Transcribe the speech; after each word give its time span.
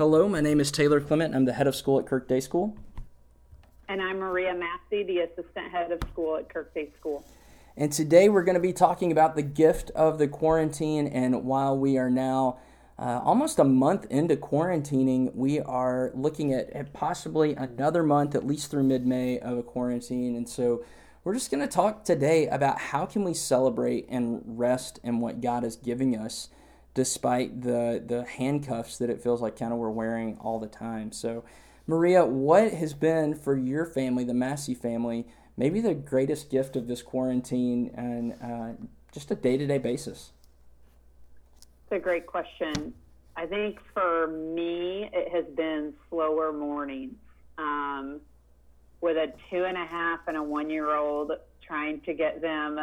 Hello, 0.00 0.26
my 0.30 0.40
name 0.40 0.60
is 0.60 0.72
Taylor 0.72 0.98
Clement. 0.98 1.34
I'm 1.34 1.44
the 1.44 1.52
head 1.52 1.66
of 1.66 1.76
school 1.76 1.98
at 1.98 2.06
Kirk 2.06 2.26
Day 2.26 2.40
School. 2.40 2.74
And 3.86 4.00
I'm 4.00 4.18
Maria 4.18 4.54
Massey, 4.54 5.02
the 5.02 5.18
assistant 5.18 5.70
head 5.70 5.92
of 5.92 6.00
school 6.10 6.36
at 6.36 6.48
Kirk 6.48 6.72
Day 6.72 6.88
School. 6.98 7.22
And 7.76 7.92
today 7.92 8.30
we're 8.30 8.44
going 8.44 8.54
to 8.54 8.62
be 8.62 8.72
talking 8.72 9.12
about 9.12 9.36
the 9.36 9.42
gift 9.42 9.90
of 9.90 10.18
the 10.18 10.26
quarantine. 10.26 11.06
And 11.06 11.44
while 11.44 11.76
we 11.76 11.98
are 11.98 12.08
now 12.08 12.60
uh, 12.98 13.20
almost 13.22 13.58
a 13.58 13.64
month 13.64 14.06
into 14.08 14.36
quarantining, 14.36 15.34
we 15.34 15.60
are 15.60 16.12
looking 16.14 16.54
at, 16.54 16.70
at 16.70 16.94
possibly 16.94 17.54
another 17.54 18.02
month, 18.02 18.34
at 18.34 18.46
least 18.46 18.70
through 18.70 18.84
mid 18.84 19.06
May, 19.06 19.38
of 19.38 19.58
a 19.58 19.62
quarantine. 19.62 20.34
And 20.34 20.48
so 20.48 20.82
we're 21.24 21.34
just 21.34 21.50
going 21.50 21.60
to 21.60 21.68
talk 21.68 22.06
today 22.06 22.46
about 22.46 22.78
how 22.78 23.04
can 23.04 23.22
we 23.22 23.34
celebrate 23.34 24.06
and 24.08 24.40
rest 24.46 24.98
in 25.04 25.20
what 25.20 25.42
God 25.42 25.62
is 25.62 25.76
giving 25.76 26.16
us 26.16 26.48
despite 26.94 27.62
the 27.62 28.02
the 28.04 28.24
handcuffs 28.24 28.98
that 28.98 29.10
it 29.10 29.22
feels 29.22 29.40
like 29.40 29.58
kind 29.58 29.72
of 29.72 29.78
we're 29.78 29.90
wearing 29.90 30.36
all 30.40 30.58
the 30.58 30.66
time. 30.66 31.12
So, 31.12 31.44
Maria, 31.86 32.24
what 32.24 32.72
has 32.72 32.94
been 32.94 33.34
for 33.34 33.56
your 33.56 33.86
family, 33.86 34.24
the 34.24 34.34
Massey 34.34 34.74
family, 34.74 35.26
maybe 35.56 35.80
the 35.80 35.94
greatest 35.94 36.50
gift 36.50 36.76
of 36.76 36.86
this 36.86 37.02
quarantine 37.02 37.90
and 37.94 38.34
uh, 38.42 38.86
just 39.12 39.30
a 39.30 39.34
day 39.34 39.56
to 39.56 39.66
day 39.66 39.78
basis? 39.78 40.32
It's 41.84 41.96
a 41.96 41.98
great 41.98 42.26
question. 42.26 42.94
I 43.36 43.46
think 43.46 43.78
for 43.94 44.26
me, 44.26 45.08
it 45.12 45.32
has 45.32 45.46
been 45.56 45.94
slower 46.08 46.52
mornings. 46.52 47.14
Um, 47.58 48.20
with 49.00 49.16
a 49.16 49.32
two 49.50 49.64
and 49.64 49.76
a 49.76 49.86
half 49.86 50.20
and 50.26 50.36
a 50.36 50.42
one 50.42 50.70
year 50.70 50.94
old, 50.94 51.32
trying 51.66 52.00
to 52.02 52.12
get 52.12 52.40
them 52.40 52.78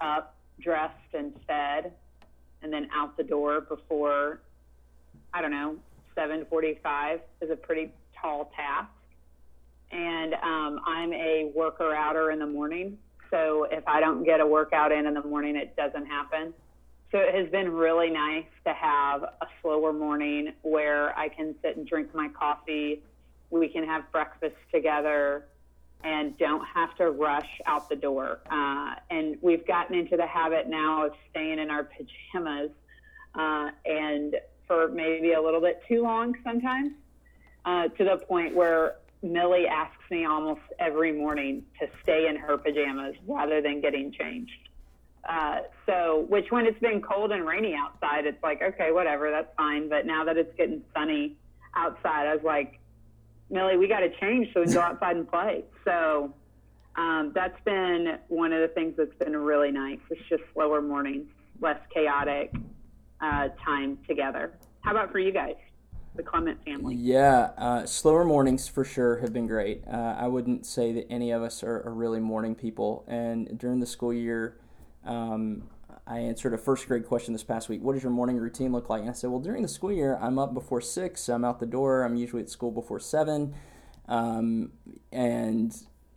up, 0.00 0.36
dressed, 0.60 0.94
and 1.12 1.34
fed 1.46 1.73
and 2.64 2.72
then 2.72 2.88
out 2.92 3.16
the 3.16 3.22
door 3.22 3.60
before 3.60 4.40
I 5.32 5.40
don't 5.40 5.52
know 5.52 5.76
7:45 6.16 7.20
is 7.40 7.50
a 7.50 7.56
pretty 7.56 7.92
tall 8.20 8.50
task. 8.56 8.90
And 9.92 10.34
um, 10.34 10.80
I'm 10.86 11.12
a 11.12 11.52
worker 11.54 11.94
outer 11.94 12.30
in 12.30 12.38
the 12.40 12.46
morning, 12.46 12.98
so 13.30 13.68
if 13.70 13.86
I 13.86 14.00
don't 14.00 14.24
get 14.24 14.40
a 14.40 14.46
workout 14.46 14.90
in 14.90 15.06
in 15.06 15.14
the 15.14 15.22
morning, 15.22 15.56
it 15.56 15.76
doesn't 15.76 16.06
happen. 16.06 16.52
So 17.12 17.18
it 17.18 17.34
has 17.34 17.48
been 17.50 17.70
really 17.70 18.10
nice 18.10 18.46
to 18.64 18.72
have 18.72 19.22
a 19.22 19.46
slower 19.62 19.92
morning 19.92 20.52
where 20.62 21.16
I 21.16 21.28
can 21.28 21.54
sit 21.62 21.76
and 21.76 21.86
drink 21.86 22.12
my 22.12 22.28
coffee. 22.28 23.02
We 23.50 23.68
can 23.68 23.84
have 23.84 24.10
breakfast 24.10 24.56
together 24.72 25.44
and 26.04 26.36
don't 26.36 26.64
have 26.66 26.94
to 26.96 27.10
rush 27.10 27.48
out 27.66 27.88
the 27.88 27.96
door. 27.96 28.40
Uh, 28.50 28.94
and 29.10 29.38
we've 29.40 29.66
gotten 29.66 29.96
into 29.96 30.16
the 30.16 30.26
habit 30.26 30.68
now 30.68 31.06
of 31.06 31.12
staying 31.30 31.58
in 31.58 31.70
our 31.70 31.84
pajamas 31.84 32.70
uh, 33.34 33.70
and 33.86 34.36
for 34.68 34.88
maybe 34.88 35.32
a 35.32 35.40
little 35.40 35.60
bit 35.60 35.82
too 35.88 36.02
long 36.02 36.36
sometimes, 36.44 36.92
uh, 37.64 37.88
to 37.88 38.04
the 38.04 38.16
point 38.28 38.54
where 38.54 38.96
Millie 39.22 39.66
asks 39.66 40.02
me 40.10 40.26
almost 40.26 40.60
every 40.78 41.12
morning 41.12 41.64
to 41.80 41.88
stay 42.02 42.28
in 42.28 42.36
her 42.36 42.58
pajamas 42.58 43.16
rather 43.26 43.62
than 43.62 43.80
getting 43.80 44.12
changed. 44.12 44.68
Uh, 45.28 45.60
so, 45.86 46.26
which 46.28 46.50
when 46.50 46.66
it's 46.66 46.78
been 46.80 47.00
cold 47.00 47.32
and 47.32 47.46
rainy 47.46 47.74
outside, 47.74 48.26
it's 48.26 48.42
like, 48.42 48.60
okay, 48.60 48.92
whatever, 48.92 49.30
that's 49.30 49.54
fine. 49.56 49.88
But 49.88 50.04
now 50.04 50.24
that 50.24 50.36
it's 50.36 50.54
getting 50.56 50.82
sunny 50.94 51.36
outside, 51.74 52.26
I 52.26 52.34
was 52.34 52.44
like, 52.44 52.78
Millie, 53.54 53.76
we 53.76 53.86
got 53.86 54.00
to 54.00 54.10
change 54.20 54.48
so 54.52 54.60
we 54.60 54.66
can 54.66 54.74
go 54.74 54.80
outside 54.80 55.16
and 55.16 55.30
play. 55.30 55.62
So 55.84 56.34
um, 56.96 57.30
that's 57.36 57.58
been 57.64 58.18
one 58.26 58.52
of 58.52 58.60
the 58.60 58.68
things 58.74 58.94
that's 58.98 59.14
been 59.14 59.36
really 59.36 59.70
nice. 59.70 60.00
It's 60.10 60.20
just 60.28 60.42
slower 60.52 60.82
mornings, 60.82 61.28
less 61.60 61.78
chaotic 61.94 62.52
uh, 63.20 63.50
time 63.64 63.96
together. 64.08 64.54
How 64.80 64.90
about 64.90 65.12
for 65.12 65.20
you 65.20 65.30
guys, 65.30 65.54
the 66.16 66.24
Clement 66.24 66.58
family? 66.64 66.96
Yeah, 66.96 67.52
uh, 67.56 67.86
slower 67.86 68.24
mornings 68.24 68.66
for 68.66 68.84
sure 68.84 69.18
have 69.18 69.32
been 69.32 69.46
great. 69.46 69.84
Uh, 69.86 70.16
I 70.18 70.26
wouldn't 70.26 70.66
say 70.66 70.90
that 70.90 71.06
any 71.08 71.30
of 71.30 71.44
us 71.44 71.62
are, 71.62 71.80
are, 71.86 71.94
really 71.94 72.20
morning 72.20 72.56
people. 72.56 73.04
And 73.06 73.56
during 73.56 73.78
the 73.78 73.86
school 73.86 74.12
year, 74.12 74.58
um, 75.04 75.62
I 76.06 76.18
answered 76.18 76.52
a 76.52 76.58
first 76.58 76.86
grade 76.86 77.06
question 77.06 77.32
this 77.32 77.44
past 77.44 77.68
week. 77.68 77.82
What 77.82 77.94
does 77.94 78.02
your 78.02 78.12
morning 78.12 78.36
routine 78.36 78.72
look 78.72 78.90
like? 78.90 79.00
And 79.00 79.10
I 79.10 79.14
said, 79.14 79.30
well, 79.30 79.40
during 79.40 79.62
the 79.62 79.68
school 79.68 79.90
year, 79.90 80.18
I'm 80.20 80.38
up 80.38 80.52
before 80.52 80.80
six. 80.80 81.28
I'm 81.28 81.44
out 81.44 81.60
the 81.60 81.66
door. 81.66 82.02
I'm 82.02 82.16
usually 82.16 82.42
at 82.42 82.50
school 82.50 82.70
before 82.70 83.00
seven. 83.00 83.54
Um, 84.06 84.72
and 85.10 85.74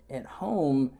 at 0.09 0.25
home, 0.25 0.91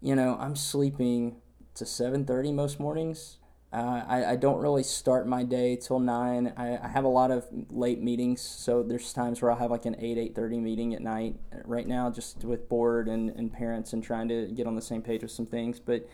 you 0.00 0.14
know, 0.14 0.36
I'm 0.40 0.54
sleeping 0.54 1.36
to 1.74 1.84
7:30 1.84 2.54
most 2.54 2.78
mornings. 2.78 3.38
Uh, 3.70 4.02
I, 4.06 4.24
I 4.24 4.36
don't 4.36 4.60
really 4.60 4.82
start 4.82 5.28
my 5.28 5.42
day 5.42 5.76
till 5.76 5.98
nine. 5.98 6.54
I, 6.56 6.78
I 6.78 6.88
have 6.88 7.04
a 7.04 7.08
lot 7.08 7.30
of 7.30 7.44
late 7.68 8.00
meetings, 8.00 8.40
so 8.40 8.82
there's 8.82 9.12
times 9.12 9.42
where 9.42 9.50
I'll 9.50 9.58
have 9.58 9.70
like 9.70 9.84
an 9.84 9.96
eight 9.98 10.16
eight 10.16 10.34
thirty 10.34 10.58
meeting 10.58 10.94
at 10.94 11.02
night. 11.02 11.36
Right 11.64 11.86
now, 11.86 12.08
just 12.08 12.44
with 12.44 12.68
board 12.68 13.08
and, 13.08 13.28
and 13.30 13.52
parents 13.52 13.92
and 13.92 14.02
trying 14.02 14.28
to 14.28 14.46
get 14.46 14.66
on 14.66 14.74
the 14.74 14.80
same 14.80 15.02
page 15.02 15.20
with 15.20 15.32
some 15.32 15.44
things, 15.44 15.80
but 15.80 16.08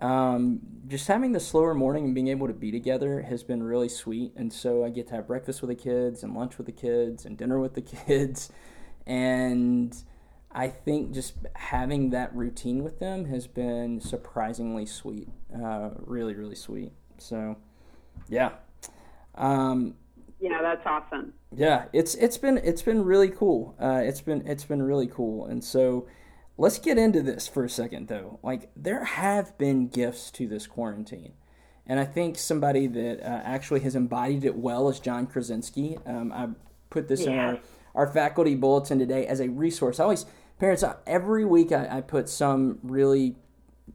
um, 0.00 0.60
just 0.88 1.06
having 1.08 1.32
the 1.32 1.40
slower 1.40 1.74
morning 1.74 2.06
and 2.06 2.14
being 2.14 2.28
able 2.28 2.46
to 2.46 2.54
be 2.54 2.70
together 2.72 3.22
has 3.22 3.42
been 3.42 3.62
really 3.62 3.88
sweet. 3.88 4.32
And 4.34 4.52
so 4.52 4.84
I 4.84 4.90
get 4.90 5.08
to 5.08 5.14
have 5.14 5.26
breakfast 5.26 5.60
with 5.60 5.68
the 5.68 5.74
kids 5.74 6.22
and 6.22 6.34
lunch 6.34 6.56
with 6.56 6.66
the 6.66 6.72
kids 6.72 7.24
and 7.24 7.36
dinner 7.36 7.60
with 7.60 7.74
the 7.74 7.82
kids. 8.06 8.50
And 9.06 9.94
I 10.52 10.68
think 10.68 11.12
just 11.12 11.34
having 11.54 12.10
that 12.10 12.34
routine 12.34 12.82
with 12.82 12.98
them 12.98 13.26
has 13.26 13.46
been 13.46 14.00
surprisingly 14.00 14.86
sweet. 14.86 15.28
Uh, 15.54 15.90
really, 15.98 16.34
really 16.34 16.56
sweet. 16.56 16.92
So, 17.18 17.56
yeah. 18.28 18.52
Um, 19.34 19.94
yeah, 20.40 20.62
that's 20.62 20.86
awesome. 20.86 21.34
Yeah, 21.54 21.84
it's 21.92 22.14
it's 22.14 22.38
been 22.38 22.58
it's 22.58 22.80
been 22.80 23.04
really 23.04 23.28
cool. 23.28 23.76
Uh, 23.78 24.00
it's 24.02 24.22
been 24.22 24.46
it's 24.46 24.64
been 24.64 24.82
really 24.82 25.06
cool, 25.06 25.46
and 25.46 25.62
so 25.62 26.06
Let's 26.60 26.78
get 26.78 26.98
into 26.98 27.22
this 27.22 27.48
for 27.48 27.64
a 27.64 27.70
second, 27.70 28.08
though. 28.08 28.38
Like, 28.42 28.70
there 28.76 29.02
have 29.02 29.56
been 29.56 29.88
gifts 29.88 30.30
to 30.32 30.46
this 30.46 30.66
quarantine. 30.66 31.32
And 31.86 31.98
I 31.98 32.04
think 32.04 32.36
somebody 32.36 32.86
that 32.86 33.22
uh, 33.22 33.40
actually 33.46 33.80
has 33.80 33.96
embodied 33.96 34.44
it 34.44 34.54
well 34.54 34.90
is 34.90 35.00
John 35.00 35.26
Krasinski. 35.26 35.96
Um, 36.04 36.30
I 36.30 36.48
put 36.90 37.08
this 37.08 37.22
yeah. 37.22 37.30
in 37.30 37.38
our, 37.38 37.58
our 37.94 38.06
faculty 38.12 38.56
bulletin 38.56 38.98
today 38.98 39.26
as 39.26 39.40
a 39.40 39.48
resource. 39.48 39.98
I 39.98 40.02
always, 40.02 40.26
parents, 40.58 40.84
every 41.06 41.46
week 41.46 41.72
I, 41.72 41.96
I 41.96 42.00
put 42.02 42.28
some 42.28 42.78
really, 42.82 43.36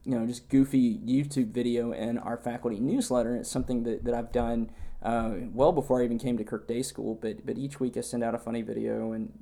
you 0.04 0.18
know, 0.18 0.26
just 0.26 0.48
goofy 0.48 0.98
YouTube 0.98 1.52
video 1.52 1.92
in 1.92 2.18
our 2.18 2.36
faculty 2.36 2.80
newsletter. 2.80 3.36
It's 3.36 3.48
something 3.48 3.84
that, 3.84 4.02
that 4.02 4.12
I've 4.12 4.32
done 4.32 4.72
uh, 5.04 5.34
well 5.54 5.70
before 5.70 6.00
I 6.00 6.04
even 6.04 6.18
came 6.18 6.36
to 6.36 6.42
Kirk 6.42 6.66
Day 6.66 6.82
School. 6.82 7.14
But, 7.14 7.46
but 7.46 7.58
each 7.58 7.78
week 7.78 7.96
I 7.96 8.00
send 8.00 8.24
out 8.24 8.34
a 8.34 8.38
funny 8.38 8.62
video. 8.62 9.12
And 9.12 9.32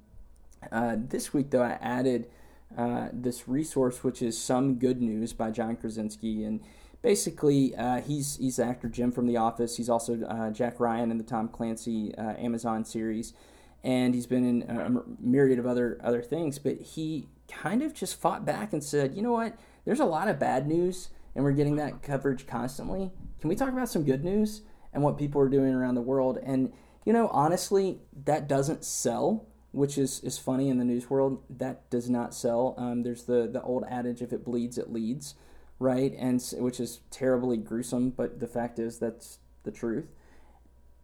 uh, 0.70 0.96
this 0.98 1.32
week, 1.32 1.48
though, 1.48 1.62
I 1.62 1.78
added– 1.80 2.28
uh, 2.76 3.08
this 3.12 3.48
resource, 3.48 4.02
which 4.02 4.22
is 4.22 4.36
Some 4.36 4.76
Good 4.76 5.00
News 5.00 5.32
by 5.32 5.50
John 5.50 5.76
Krasinski. 5.76 6.44
And 6.44 6.60
basically, 7.02 7.74
uh, 7.76 8.00
he's, 8.00 8.36
he's 8.36 8.58
actor 8.58 8.88
Jim 8.88 9.12
from 9.12 9.26
The 9.26 9.36
Office. 9.36 9.76
He's 9.76 9.88
also 9.88 10.22
uh, 10.24 10.50
Jack 10.50 10.80
Ryan 10.80 11.10
in 11.10 11.18
the 11.18 11.24
Tom 11.24 11.48
Clancy 11.48 12.14
uh, 12.16 12.34
Amazon 12.38 12.84
series. 12.84 13.34
And 13.82 14.14
he's 14.14 14.26
been 14.26 14.44
in 14.44 14.62
a 14.70 15.02
myriad 15.20 15.58
of 15.58 15.66
other, 15.66 16.00
other 16.02 16.22
things. 16.22 16.58
But 16.58 16.80
he 16.80 17.28
kind 17.48 17.82
of 17.82 17.92
just 17.92 18.18
fought 18.18 18.44
back 18.44 18.72
and 18.72 18.82
said, 18.82 19.14
you 19.14 19.22
know 19.22 19.32
what? 19.32 19.58
There's 19.84 20.00
a 20.00 20.06
lot 20.06 20.28
of 20.28 20.38
bad 20.38 20.66
news, 20.66 21.10
and 21.34 21.44
we're 21.44 21.52
getting 21.52 21.76
that 21.76 22.02
coverage 22.02 22.46
constantly. 22.46 23.12
Can 23.40 23.48
we 23.50 23.56
talk 23.56 23.68
about 23.68 23.90
some 23.90 24.04
good 24.04 24.24
news 24.24 24.62
and 24.94 25.02
what 25.02 25.18
people 25.18 25.40
are 25.42 25.48
doing 25.50 25.74
around 25.74 25.96
the 25.96 26.00
world? 26.00 26.38
And, 26.42 26.72
you 27.04 27.12
know, 27.12 27.28
honestly, 27.28 27.98
that 28.24 28.48
doesn't 28.48 28.84
sell 28.84 29.46
which 29.74 29.98
is, 29.98 30.20
is 30.20 30.38
funny 30.38 30.68
in 30.68 30.78
the 30.78 30.84
news 30.84 31.10
world. 31.10 31.42
That 31.50 31.90
does 31.90 32.08
not 32.08 32.34
sell. 32.34 32.74
Um, 32.78 33.02
there's 33.02 33.24
the, 33.24 33.48
the 33.52 33.62
old 33.62 33.84
adage, 33.88 34.22
if 34.22 34.32
it 34.32 34.44
bleeds, 34.44 34.78
it 34.78 34.92
leads, 34.92 35.34
right? 35.78 36.14
And 36.18 36.42
which 36.58 36.80
is 36.80 37.00
terribly 37.10 37.56
gruesome, 37.56 38.10
but 38.10 38.40
the 38.40 38.46
fact 38.46 38.78
is 38.78 38.98
that's 38.98 39.38
the 39.64 39.72
truth. 39.72 40.06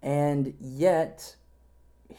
And 0.03 0.55
yet, 0.61 1.37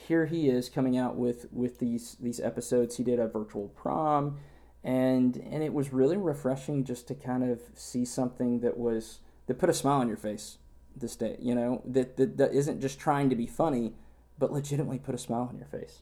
here 0.08 0.25
he 0.25 0.50
is 0.50 0.70
coming 0.70 0.98
out 0.98 1.16
with, 1.16 1.48
with 1.52 1.80
these 1.80 2.16
these 2.20 2.40
episodes. 2.40 2.98
He 2.98 3.04
did 3.04 3.20
a 3.20 3.28
virtual 3.28 3.70
prom, 3.70 4.38
and 4.84 5.38
and 5.38 5.64
it 5.64 5.74
was 5.74 5.92
really 5.92 6.18
refreshing 6.18 6.84
just 6.84 7.08
to 7.08 7.16
kind 7.16 7.44
of 7.44 7.60
see 7.74 8.06
something 8.06 8.60
that 8.60 8.78
was 8.78 9.20
that 9.48 9.58
put 9.58 9.70
a 9.70 9.74
smile 9.74 10.00
on 10.00 10.08
your 10.08 10.18
face 10.18 10.58
this 10.96 11.16
day. 11.16 11.38
You 11.40 11.56
know 11.56 11.81
that 11.86 12.18
that, 12.18 12.38
that 12.38 12.54
isn't 12.54 12.81
just 12.81 13.00
trying 13.00 13.30
to 13.31 13.36
be 13.36 13.48
funny, 13.48 13.94
but 14.38 14.52
legitimately 14.52 15.00
put 15.00 15.16
a 15.16 15.18
smile 15.18 15.48
on 15.50 15.58
your 15.58 15.68
face. 15.68 16.02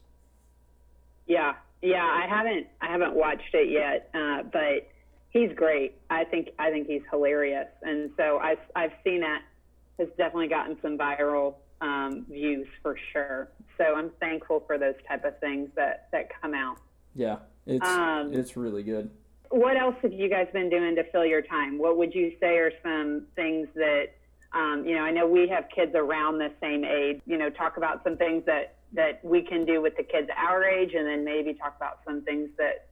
Yeah, 1.30 1.52
yeah. 1.80 2.02
I 2.02 2.26
haven't 2.28 2.66
I 2.80 2.88
haven't 2.88 3.14
watched 3.14 3.54
it 3.54 3.70
yet, 3.70 4.10
uh, 4.12 4.42
but 4.52 4.90
he's 5.30 5.52
great. 5.54 5.94
I 6.10 6.24
think 6.24 6.48
I 6.58 6.72
think 6.72 6.88
he's 6.88 7.02
hilarious, 7.08 7.68
and 7.82 8.10
so 8.16 8.38
I've 8.38 8.58
I've 8.74 8.90
seen 9.04 9.20
that 9.20 9.42
has 10.00 10.08
definitely 10.18 10.48
gotten 10.48 10.76
some 10.82 10.98
viral 10.98 11.54
um, 11.80 12.26
views 12.28 12.66
for 12.82 12.96
sure. 13.12 13.48
So 13.78 13.94
I'm 13.94 14.10
thankful 14.18 14.64
for 14.66 14.76
those 14.76 14.96
type 15.06 15.24
of 15.24 15.38
things 15.38 15.70
that 15.76 16.08
that 16.10 16.30
come 16.42 16.52
out. 16.52 16.78
Yeah, 17.14 17.36
it's 17.64 17.86
um, 17.86 18.34
it's 18.34 18.56
really 18.56 18.82
good. 18.82 19.08
What 19.50 19.76
else 19.76 19.94
have 20.02 20.12
you 20.12 20.28
guys 20.28 20.48
been 20.52 20.68
doing 20.68 20.96
to 20.96 21.04
fill 21.12 21.24
your 21.24 21.42
time? 21.42 21.78
What 21.78 21.96
would 21.96 22.12
you 22.12 22.32
say 22.40 22.56
are 22.56 22.72
some 22.82 23.26
things 23.36 23.68
that 23.76 24.06
um, 24.52 24.84
you 24.84 24.96
know? 24.96 25.02
I 25.02 25.12
know 25.12 25.28
we 25.28 25.48
have 25.48 25.66
kids 25.72 25.92
around 25.94 26.38
the 26.38 26.50
same 26.60 26.84
age. 26.84 27.20
You 27.24 27.38
know, 27.38 27.50
talk 27.50 27.76
about 27.76 28.02
some 28.02 28.16
things 28.16 28.44
that 28.46 28.79
that 28.92 29.24
we 29.24 29.42
can 29.42 29.64
do 29.64 29.80
with 29.80 29.96
the 29.96 30.02
kids 30.02 30.28
our 30.36 30.64
age, 30.64 30.94
and 30.94 31.06
then 31.06 31.24
maybe 31.24 31.54
talk 31.54 31.76
about 31.76 32.00
some 32.04 32.22
things 32.22 32.48
that 32.58 32.86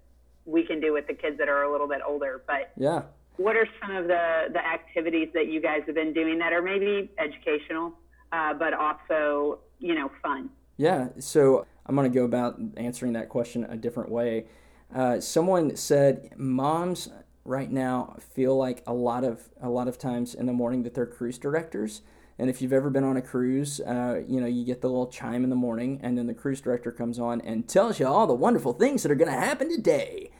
we 0.45 0.65
can 0.65 0.81
do 0.81 0.93
with 0.93 1.07
the 1.07 1.15
kids 1.15 1.39
that 1.39 1.49
are 1.49 1.63
a 1.63 1.73
little 1.73 1.89
bit 1.89 2.01
older. 2.07 2.43
But 2.47 2.73
yeah, 2.77 3.03
what 3.37 3.57
are 3.57 3.67
some 3.81 3.97
of 3.97 4.07
the 4.07 4.49
the 4.53 4.65
activities 4.65 5.29
that 5.35 5.47
you 5.47 5.61
guys 5.61 5.83
have 5.87 5.95
been 5.95 6.13
doing 6.13 6.39
that 6.39 6.53
are 6.53 6.63
maybe 6.63 7.11
educational, 7.19 7.93
uh, 8.33 8.55
but 8.55 8.75
also 8.75 9.61
you 9.79 9.95
know 9.95 10.11
fun? 10.23 10.51
Yeah, 10.77 11.09
so 11.19 11.67
I'm 11.87 11.97
going 11.97 12.11
to 12.11 12.17
go 12.17 12.25
about 12.25 12.59
answering 12.77 13.15
that 13.15 13.29
question 13.29 13.65
a 13.65 13.77
different 13.77 14.11
way. 14.11 14.47
Uh, 14.95 15.21
someone 15.21 15.75
said 15.77 16.31
moms 16.37 17.11
right 17.45 17.71
now 17.71 18.17
feel 18.35 18.57
like 18.57 18.83
a 18.87 18.93
lot 18.93 19.25
of 19.25 19.49
a 19.61 19.69
lot 19.69 19.89
of 19.89 19.99
times 19.99 20.35
in 20.35 20.47
the 20.47 20.53
morning 20.53 20.83
that 20.85 20.95
they're 20.95 21.07
cruise 21.07 21.39
directors. 21.39 22.03
And 22.39 22.49
if 22.49 22.63
you've 22.63 22.73
ever 22.73 22.89
been 22.89 23.05
on 23.05 23.17
a 23.17 23.23
cruise, 23.23 23.81
uh, 23.81 24.23
you 24.27 24.41
know 24.41 24.47
you 24.47 24.65
get 24.65 24.81
the 24.81 24.89
little 24.89 25.09
chime 25.09 25.45
in 25.45 25.51
the 25.51 25.57
morning, 25.57 26.01
and 26.03 26.17
then 26.17 26.27
the 26.27 26.35
cruise 26.35 26.61
director 26.61 26.93
comes 26.93 27.19
on 27.19 27.41
and 27.41 27.69
tells 27.69 27.99
you 27.99 28.07
all 28.07 28.27
the 28.27 28.35
wonderful 28.35 28.73
things 28.73 29.03
that 29.03 29.11
are 29.11 29.17
going 29.17 29.31
to 29.33 29.39
happen 29.39 29.69
today. 29.69 30.31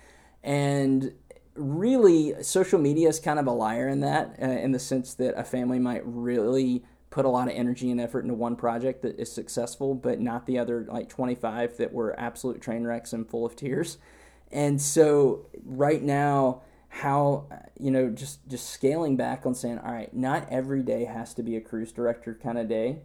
And 0.43 1.15
really, 1.55 2.35
social 2.43 2.79
media 2.79 3.09
is 3.09 3.19
kind 3.19 3.39
of 3.39 3.47
a 3.47 3.53
liar 3.53 3.89
in 3.89 4.01
that, 4.01 4.37
uh, 4.41 4.47
in 4.47 4.73
the 4.73 4.79
sense 4.79 5.15
that 5.15 5.39
a 5.39 5.45
family 5.45 5.79
might 5.79 6.03
really 6.05 6.85
put 7.11 7.25
a 7.25 7.29
lot 7.29 7.49
of 7.49 7.55
energy 7.55 7.91
and 7.91 8.01
effort 8.01 8.21
into 8.21 8.35
one 8.35 8.55
project 8.55 9.03
that 9.03 9.19
is 9.19 9.33
successful, 9.33 9.95
but 9.95 10.21
not 10.21 10.47
the 10.47 10.59
other 10.59 10.87
like 10.89 11.09
25 11.09 11.77
that 11.79 11.93
were 11.93 12.19
absolute 12.21 12.61
train 12.61 12.85
wrecks 12.85 13.13
and 13.13 13.29
full 13.29 13.45
of 13.45 13.57
tears. 13.57 13.99
And 14.53 14.81
so 14.81 15.47
right 15.65 16.03
now, 16.03 16.63
how 16.89 17.47
you 17.79 17.91
know 17.91 18.09
just 18.11 18.47
just 18.49 18.71
scaling 18.71 19.17
back 19.17 19.47
on 19.47 19.55
saying, 19.55 19.79
all 19.79 19.93
right, 19.93 20.13
not 20.15 20.49
every 20.51 20.83
day 20.83 21.05
has 21.05 21.35
to 21.35 21.43
be 21.43 21.57
a 21.57 21.61
cruise 21.61 21.93
director 21.93 22.39
kind 22.43 22.59
of 22.59 22.69
day, 22.69 23.01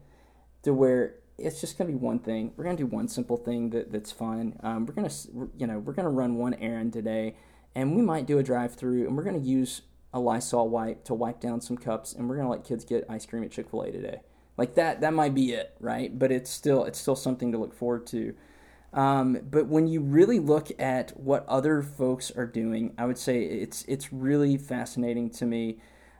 to 0.63 0.73
where 0.73 1.15
it's 1.37 1.61
just 1.61 1.77
gonna 1.77 1.89
be 1.89 1.95
one 1.95 2.19
thing. 2.19 2.53
We're 2.55 2.63
gonna 2.63 2.77
do 2.77 2.85
one 2.85 3.07
simple 3.07 3.37
thing 3.37 3.69
that, 3.71 3.91
that's 3.91 4.11
fun. 4.11 4.59
Um, 4.61 4.85
we're 4.85 4.93
gonna 4.93 5.11
you 5.57 5.67
know 5.67 5.79
we're 5.79 5.93
gonna 5.93 6.09
run 6.09 6.35
one 6.35 6.53
errand 6.55 6.93
today, 6.93 7.35
and 7.75 7.95
we 7.95 8.01
might 8.01 8.25
do 8.25 8.39
a 8.39 8.43
drive 8.43 8.75
through, 8.75 9.07
and 9.07 9.17
we're 9.17 9.23
gonna 9.23 9.37
use 9.37 9.81
a 10.13 10.19
Lysol 10.19 10.69
wipe 10.69 11.03
to 11.05 11.13
wipe 11.13 11.39
down 11.39 11.59
some 11.59 11.77
cups, 11.77 12.13
and 12.13 12.29
we're 12.29 12.37
gonna 12.37 12.49
let 12.49 12.63
kids 12.63 12.85
get 12.85 13.05
ice 13.09 13.25
cream 13.25 13.43
at 13.43 13.51
Chick 13.51 13.69
Fil 13.69 13.81
A 13.81 13.91
today. 13.91 14.21
Like 14.57 14.75
that, 14.75 15.01
that 15.01 15.13
might 15.13 15.33
be 15.33 15.53
it, 15.53 15.75
right? 15.79 16.17
But 16.17 16.31
it's 16.31 16.49
still 16.49 16.83
it's 16.85 16.99
still 16.99 17.15
something 17.15 17.51
to 17.51 17.57
look 17.57 17.73
forward 17.73 18.05
to. 18.07 18.35
Um, 18.93 19.39
but 19.49 19.67
when 19.67 19.87
you 19.87 20.01
really 20.01 20.39
look 20.39 20.69
at 20.79 21.17
what 21.19 21.45
other 21.47 21.81
folks 21.81 22.31
are 22.31 22.45
doing, 22.45 22.93
I 22.97 23.05
would 23.05 23.17
say 23.17 23.43
it's 23.43 23.83
it's 23.87 24.13
really 24.13 24.57
fascinating 24.57 25.29
to 25.31 25.45
me. 25.45 25.79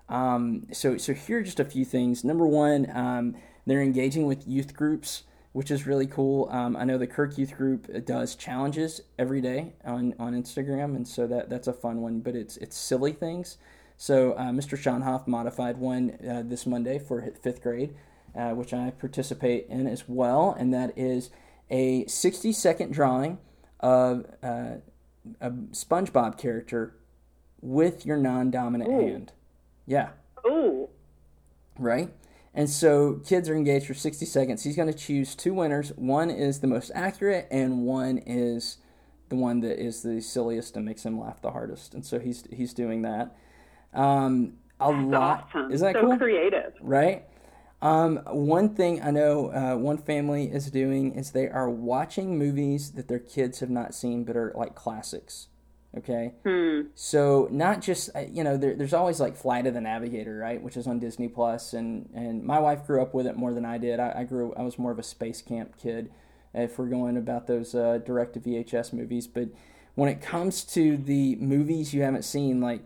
Um, 0.09 0.67
so 0.71 0.97
so 0.97 1.13
here 1.13 1.39
are 1.39 1.43
just 1.43 1.59
a 1.59 1.65
few 1.65 1.85
things. 1.85 2.23
Number 2.23 2.47
one, 2.47 2.89
um, 2.95 3.35
they're 3.65 3.81
engaging 3.81 4.25
with 4.25 4.47
youth 4.47 4.73
groups, 4.73 5.23
which 5.53 5.69
is 5.69 5.85
really 5.85 6.07
cool. 6.07 6.49
Um, 6.51 6.75
I 6.75 6.83
know 6.83 6.97
the 6.97 7.07
Kirk 7.07 7.37
Youth 7.37 7.55
Group 7.55 8.05
does 8.05 8.35
challenges 8.35 9.01
every 9.19 9.39
day 9.39 9.73
on, 9.85 10.15
on 10.17 10.33
Instagram, 10.33 10.95
and 10.95 11.07
so 11.07 11.27
that 11.27 11.49
that's 11.49 11.67
a 11.67 11.73
fun 11.73 12.01
one. 12.01 12.21
But 12.21 12.35
it's 12.35 12.57
it's 12.57 12.75
silly 12.75 13.13
things. 13.13 13.57
So 13.97 14.33
uh, 14.33 14.49
Mr. 14.49 14.77
Schonhoff 14.77 15.27
modified 15.27 15.77
one 15.77 16.17
uh, 16.27 16.41
this 16.43 16.65
Monday 16.65 16.97
for 16.97 17.21
fifth 17.41 17.61
grade, 17.61 17.93
uh, 18.35 18.49
which 18.51 18.73
I 18.73 18.91
participate 18.91 19.67
in 19.69 19.85
as 19.85 20.09
well, 20.09 20.55
and 20.57 20.73
that 20.73 20.97
is 20.97 21.29
a 21.69 22.06
60 22.06 22.51
second 22.51 22.94
drawing 22.94 23.39
of 23.80 24.25
uh, 24.42 24.75
a 25.42 25.51
SpongeBob 25.51 26.38
character 26.38 26.95
with 27.62 28.06
your 28.06 28.18
non 28.18 28.51
dominant 28.51 28.92
hand. 28.92 29.31
Yeah. 29.86 30.10
Ooh. 30.45 30.89
Right? 31.77 32.13
And 32.54 32.69
so 32.69 33.21
kids 33.25 33.50
are 33.50 33.56
engaged 33.56 33.88
for 33.88 33.95
60 33.95 34.25
seconds. 34.25 34.63
He's 34.63 34.75
going 34.75 34.92
to 34.92 34.98
choose 34.98 35.33
two 35.33 35.54
winners. 35.54 35.92
One 35.95 36.30
is 36.30 36.60
the 36.60 36.68
most 36.68 36.92
accurate, 36.94 37.48
and 37.50 37.83
one 37.83 38.19
is 38.19 38.77
the 39.30 39.36
one 39.36 39.62
that 39.62 39.83
is 39.83 40.04
the 40.04 40.21
silliest 40.21 40.75
and 40.77 40.86
makes 40.86 41.04
him 41.04 41.19
laugh 41.19 41.42
the 41.42 41.51
hardest. 41.51 41.94
And 41.95 42.06
so 42.06 42.19
he's 42.19 42.44
he's 42.51 42.74
doing 42.74 43.01
that. 43.01 43.36
Um, 43.94 44.54
a 44.80 44.92
That's 44.92 45.06
lot. 45.06 45.48
Awesome. 45.50 45.71
Isn't 45.71 45.94
that 45.94 46.00
so 46.00 46.07
cool? 46.07 46.18
creative. 46.18 46.74
Right? 46.81 47.25
Um, 47.83 48.18
one 48.27 48.74
thing 48.75 49.01
I 49.03 49.12
know 49.12 49.51
uh, 49.51 49.75
one 49.77 49.97
family 49.97 50.45
is 50.45 50.71
doing 50.71 51.13
is 51.15 51.31
they 51.31 51.50
are 51.50 51.69
watching 51.69 52.39
movies 52.39 52.91
that 52.94 53.09
their 53.09 53.19
kids 53.19 53.59
have 53.59 53.69
not 53.69 53.94
seen 53.94 54.24
but 54.24 54.38
are 54.38 54.53
like 54.56 54.74
classics. 54.74 55.47
Okay, 55.95 56.33
Hmm. 56.44 56.88
so 56.95 57.47
not 57.51 57.81
just 57.81 58.09
uh, 58.15 58.21
you 58.21 58.44
know 58.44 58.57
there, 58.57 58.74
there's 58.75 58.94
always 58.95 59.19
like 59.19 59.35
Flight 59.35 59.68
of 59.68 59.75
the 59.75 59.81
Navigator, 59.81 60.38
right, 60.38 60.59
which 60.59 60.75
is 60.75 60.88
on 60.88 60.97
Disney 60.97 61.27
Plus, 61.27 61.74
and 61.74 62.09
and 62.15 62.44
my 62.44 62.57
wife 62.57 62.88
grew 62.88 63.00
up 63.01 63.13
with 63.13 63.27
it 63.27 63.35
more 63.35 63.53
than 63.53 63.63
I 63.65 63.77
did. 63.77 64.00
I, 64.00 64.13
I 64.19 64.24
grew 64.24 64.53
I 64.56 64.63
was 64.63 64.79
more 64.79 64.91
of 64.91 64.97
a 64.97 65.03
space 65.03 65.41
camp 65.44 65.77
kid, 65.77 66.09
if 66.53 66.79
we're 66.79 66.88
going 66.88 67.15
about 67.15 67.45
those 67.45 67.75
uh, 67.75 68.00
direct 68.03 68.33
to 68.33 68.39
VHS 68.39 68.91
movies. 68.94 69.27
But 69.27 69.50
when 69.94 70.09
it 70.09 70.19
comes 70.19 70.63
to 70.74 70.97
the 70.97 71.36
movies 71.36 71.94
you 71.94 72.01
haven't 72.01 72.24
seen, 72.25 72.59
like 72.59 72.83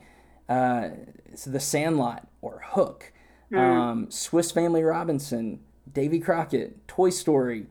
uh, 0.50 0.90
so 1.34 1.50
The 1.50 1.62
Sandlot 1.62 2.28
or 2.42 2.64
Hook, 2.72 3.14
um, 3.56 4.10
Swiss 4.12 4.52
Family 4.52 4.84
Robinson, 4.84 5.60
Davy 5.92 6.20
Crockett, 6.20 6.88
Toy 6.88 7.10
Story. 7.10 7.68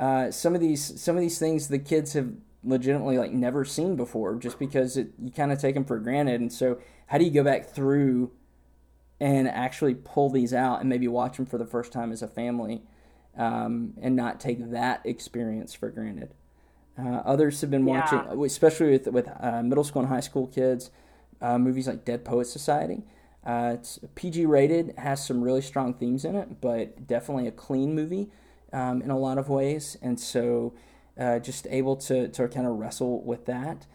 Uh, 0.00 0.30
some 0.30 0.54
of 0.54 0.60
these 0.60 1.00
some 1.00 1.16
of 1.16 1.20
these 1.22 1.38
things 1.38 1.68
the 1.68 1.78
kids 1.78 2.12
have 2.12 2.32
legitimately 2.64 3.18
like 3.18 3.32
never 3.32 3.64
seen 3.64 3.96
before, 3.96 4.34
just 4.36 4.58
because 4.58 4.96
it, 4.96 5.08
you 5.22 5.30
kind 5.30 5.52
of 5.52 5.58
take 5.60 5.74
them 5.74 5.84
for 5.84 5.98
granted. 5.98 6.40
And 6.40 6.52
so, 6.52 6.78
how 7.08 7.18
do 7.18 7.24
you 7.24 7.30
go 7.30 7.42
back 7.44 7.68
through 7.68 8.30
and 9.20 9.48
actually 9.48 9.94
pull 9.94 10.30
these 10.30 10.54
out 10.54 10.80
and 10.80 10.88
maybe 10.88 11.08
watch 11.08 11.36
them 11.36 11.46
for 11.46 11.58
the 11.58 11.66
first 11.66 11.92
time 11.92 12.12
as 12.12 12.22
a 12.22 12.28
family, 12.28 12.82
um, 13.36 13.94
and 14.00 14.14
not 14.14 14.38
take 14.40 14.70
that 14.70 15.00
experience 15.04 15.74
for 15.74 15.90
granted? 15.90 16.32
Uh, 16.98 17.22
others 17.24 17.60
have 17.60 17.70
been 17.70 17.86
Yeah. 17.86 18.00
watching, 18.00 18.44
especially 18.44 18.90
with 18.92 19.08
with 19.08 19.28
uh, 19.40 19.62
middle 19.62 19.84
school 19.84 20.02
and 20.02 20.08
high 20.08 20.20
school 20.20 20.46
kids, 20.46 20.90
uh, 21.40 21.58
movies 21.58 21.86
like 21.88 22.04
Dead 22.04 22.24
Poet 22.24 22.46
Society. 22.46 23.02
Uh, 23.48 23.72
it's 23.72 23.98
PG 24.14 24.44
rated, 24.44 24.92
has 24.98 25.26
some 25.26 25.40
really 25.42 25.62
strong 25.62 25.94
themes 25.94 26.26
in 26.26 26.36
it, 26.36 26.60
but 26.60 27.06
definitely 27.06 27.46
a 27.46 27.50
clean 27.50 27.94
movie 27.94 28.28
um, 28.74 29.00
in 29.00 29.10
a 29.10 29.18
lot 29.18 29.38
of 29.38 29.48
ways. 29.48 29.96
And 30.02 30.20
so, 30.20 30.74
uh, 31.18 31.38
just 31.38 31.66
able 31.70 31.96
to, 31.96 32.28
to 32.28 32.48
kind 32.48 32.66
of 32.66 32.74
wrestle 32.74 33.22
with 33.22 33.46
that. 33.46 33.86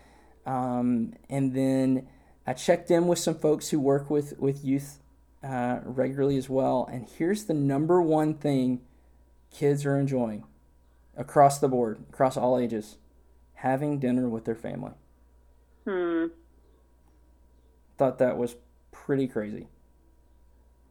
Um, 0.47 1.13
and 1.29 1.53
then 1.53 2.07
I 2.47 2.53
checked 2.53 2.89
in 2.89 3.05
with 3.05 3.19
some 3.19 3.35
folks 3.35 3.69
who 3.69 3.79
work 3.79 4.09
with, 4.09 4.39
with 4.39 4.65
youth 4.65 4.99
uh, 5.43 5.81
regularly 5.83 6.37
as 6.37 6.49
well. 6.49 6.89
And 6.91 7.07
here's 7.07 7.43
the 7.43 7.53
number 7.53 8.01
one 8.01 8.33
thing 8.33 8.81
kids 9.51 9.85
are 9.85 9.99
enjoying 9.99 10.45
across 11.15 11.59
the 11.59 11.67
board, 11.67 12.03
across 12.09 12.37
all 12.37 12.57
ages 12.57 12.97
having 13.63 13.99
dinner 13.99 14.27
with 14.27 14.45
their 14.45 14.55
family. 14.55 14.91
Hmm. 15.85 16.25
Thought 17.97 18.17
that 18.17 18.37
was 18.37 18.55
pretty 19.05 19.27
crazy. 19.27 19.67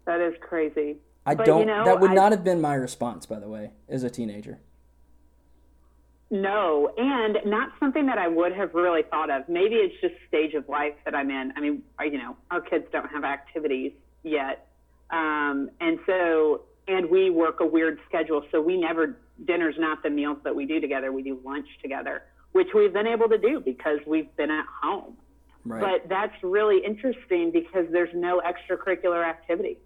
That 0.05 0.21
is 0.21 0.35
crazy. 0.41 0.97
I 1.25 1.35
But, 1.35 1.47
don't. 1.47 1.67
know, 1.67 1.85
that 1.85 2.01
would 2.01 2.11
I- 2.11 2.15
not 2.15 2.33
have 2.33 2.45
been 2.45 2.61
my 2.61 2.75
response, 2.75 3.25
by 3.27 3.39
the 3.39 3.49
way, 3.49 3.71
as 3.89 4.03
a 4.03 4.11
teenager. 4.11 4.59
No, 6.31 6.91
and 6.97 7.39
not 7.45 7.73
something 7.79 8.07
that 8.07 8.17
I 8.19 8.27
would 8.27 8.53
have 8.53 8.75
really 8.75 9.03
thought 9.03 9.31
of. 9.31 9.49
Maybe 9.49 9.75
it's 9.77 9.99
just 10.01 10.15
stage 10.29 10.55
of 10.55 10.67
life 10.69 10.95
that 11.05 11.15
I'm 11.15 11.31
in. 11.31 11.53
I 11.57 11.61
mean, 11.61 11.83
you 12.03 12.19
know, 12.19 12.37
our 12.51 12.61
kids 12.63 12.87
don't 12.91 13.09
have 13.11 13.23
activities 13.25 13.93
yet, 14.23 14.67
um, 15.11 15.71
and 15.81 15.99
so 16.07 16.63
and 16.89 17.09
we 17.11 17.31
work 17.31 17.61
a 17.61 17.67
weird 17.67 18.01
schedule, 18.09 18.43
so 18.51 18.61
we 18.61 18.77
never 18.79 19.17
dinner's 19.45 19.77
not 19.79 20.03
the 20.03 20.11
meals 20.11 20.39
that 20.43 20.55
we 20.57 20.65
do 20.67 20.81
together. 20.81 21.13
We 21.13 21.23
do 21.23 21.39
lunch 21.45 21.69
together, 21.83 22.25
which 22.53 22.69
we've 22.75 22.93
been 22.93 23.07
able 23.07 23.29
to 23.29 23.39
do 23.39 23.61
because 23.61 23.99
we've 24.07 24.35
been 24.37 24.51
at 24.51 24.65
home. 24.83 25.17
Right. 25.65 25.81
But 25.81 26.09
that's 26.09 26.35
really 26.43 26.85
interesting 26.85 27.51
because 27.53 27.87
there's 27.93 28.15
no 28.15 28.41
extracurricular 28.41 29.25
activity. 29.25 29.79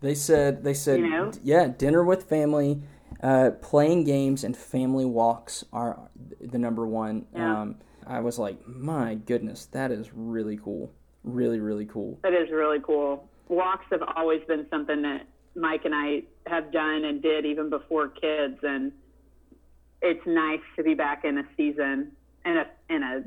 they 0.00 0.14
said. 0.14 0.62
They 0.64 0.74
said. 0.74 1.00
You 1.00 1.10
know? 1.10 1.32
Yeah, 1.42 1.68
dinner 1.68 2.04
with 2.04 2.28
family, 2.28 2.82
uh, 3.22 3.50
playing 3.62 4.04
games, 4.04 4.44
and 4.44 4.56
family 4.56 5.04
walks 5.04 5.64
are 5.72 5.98
the 6.40 6.58
number 6.58 6.86
one. 6.86 7.26
Yeah. 7.34 7.62
Um, 7.62 7.76
I 8.06 8.20
was 8.20 8.38
like, 8.38 8.66
my 8.66 9.14
goodness, 9.16 9.66
that 9.66 9.90
is 9.90 10.10
really 10.14 10.58
cool. 10.62 10.92
Really, 11.24 11.60
really 11.60 11.84
cool. 11.84 12.18
That 12.22 12.32
is 12.32 12.50
really 12.50 12.80
cool. 12.80 13.28
Walks 13.48 13.84
have 13.90 14.02
always 14.16 14.42
been 14.46 14.66
something 14.70 15.02
that 15.02 15.26
Mike 15.54 15.84
and 15.84 15.94
I 15.94 16.22
have 16.46 16.72
done 16.72 17.04
and 17.04 17.20
did 17.22 17.44
even 17.44 17.68
before 17.70 18.08
kids, 18.08 18.58
and 18.62 18.92
it's 20.00 20.24
nice 20.26 20.60
to 20.76 20.82
be 20.82 20.94
back 20.94 21.24
in 21.24 21.38
a 21.38 21.44
season 21.56 22.12
in 22.44 22.56
a 22.56 22.66
in 22.88 23.02
a 23.02 23.24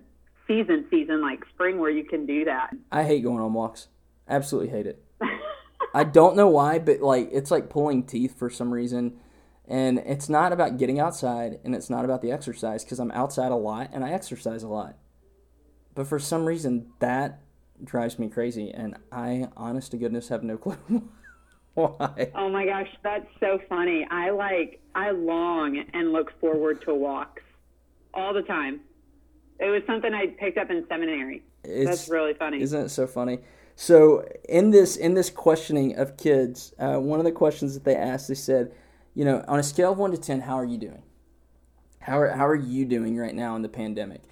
season 0.51 0.85
season 0.89 1.21
like 1.21 1.45
spring 1.53 1.79
where 1.79 1.89
you 1.89 2.03
can 2.03 2.25
do 2.25 2.45
that. 2.45 2.71
I 2.91 3.03
hate 3.03 3.23
going 3.23 3.39
on 3.39 3.53
walks. 3.53 3.87
Absolutely 4.27 4.69
hate 4.69 4.87
it. 4.87 5.03
I 5.93 6.03
don't 6.03 6.35
know 6.35 6.47
why, 6.47 6.79
but 6.79 7.01
like 7.01 7.29
it's 7.31 7.51
like 7.51 7.69
pulling 7.69 8.03
teeth 8.03 8.37
for 8.37 8.49
some 8.49 8.73
reason. 8.73 9.19
And 9.67 9.99
it's 9.99 10.27
not 10.27 10.51
about 10.51 10.77
getting 10.77 10.99
outside 10.99 11.59
and 11.63 11.73
it's 11.73 11.89
not 11.89 12.03
about 12.03 12.21
the 12.21 12.31
exercise 12.31 12.83
because 12.83 12.99
I'm 12.99 13.11
outside 13.11 13.51
a 13.51 13.55
lot 13.55 13.91
and 13.93 14.03
I 14.03 14.11
exercise 14.11 14.63
a 14.63 14.67
lot. 14.67 14.97
But 15.95 16.07
for 16.07 16.19
some 16.19 16.45
reason 16.45 16.91
that 16.99 17.41
drives 17.83 18.19
me 18.19 18.27
crazy 18.27 18.71
and 18.71 18.97
I 19.11 19.47
honest 19.55 19.91
to 19.91 19.97
goodness 19.97 20.27
have 20.27 20.43
no 20.43 20.57
clue. 20.57 21.09
Why? 21.73 22.31
Oh 22.35 22.49
my 22.49 22.65
gosh, 22.65 22.89
that's 23.01 23.27
so 23.39 23.59
funny. 23.69 24.05
I 24.11 24.31
like 24.31 24.81
I 24.93 25.11
long 25.11 25.81
and 25.93 26.11
look 26.11 26.37
forward 26.41 26.81
to 26.81 26.93
walks 26.93 27.43
all 28.13 28.33
the 28.33 28.41
time. 28.41 28.81
It 29.61 29.69
was 29.69 29.83
something 29.85 30.13
I 30.13 30.27
picked 30.27 30.57
up 30.57 30.71
in 30.71 30.85
seminary. 30.89 31.43
It's, 31.63 31.89
that's 31.89 32.09
really 32.09 32.33
funny. 32.33 32.61
Isn't 32.61 32.85
it 32.85 32.89
so 32.89 33.05
funny? 33.05 33.39
So 33.75 34.27
in 34.49 34.71
this 34.71 34.97
in 34.97 35.13
this 35.13 35.29
questioning 35.29 35.95
of 35.95 36.17
kids, 36.17 36.73
uh, 36.79 36.97
one 36.97 37.19
of 37.19 37.25
the 37.25 37.31
questions 37.31 37.75
that 37.75 37.83
they 37.83 37.95
asked, 37.95 38.27
they 38.27 38.33
said, 38.33 38.73
you 39.13 39.23
know, 39.23 39.45
on 39.47 39.59
a 39.59 39.63
scale 39.63 39.91
of 39.91 39.99
one 39.99 40.11
to 40.11 40.17
ten, 40.17 40.41
how 40.41 40.55
are 40.55 40.65
you 40.65 40.77
doing? 40.77 41.03
How 41.99 42.19
are 42.19 42.29
how 42.29 42.47
are 42.47 42.55
you 42.55 42.85
doing 42.85 43.15
right 43.17 43.35
now 43.35 43.55
in 43.55 43.61
the 43.61 43.69
pandemic? 43.69 44.23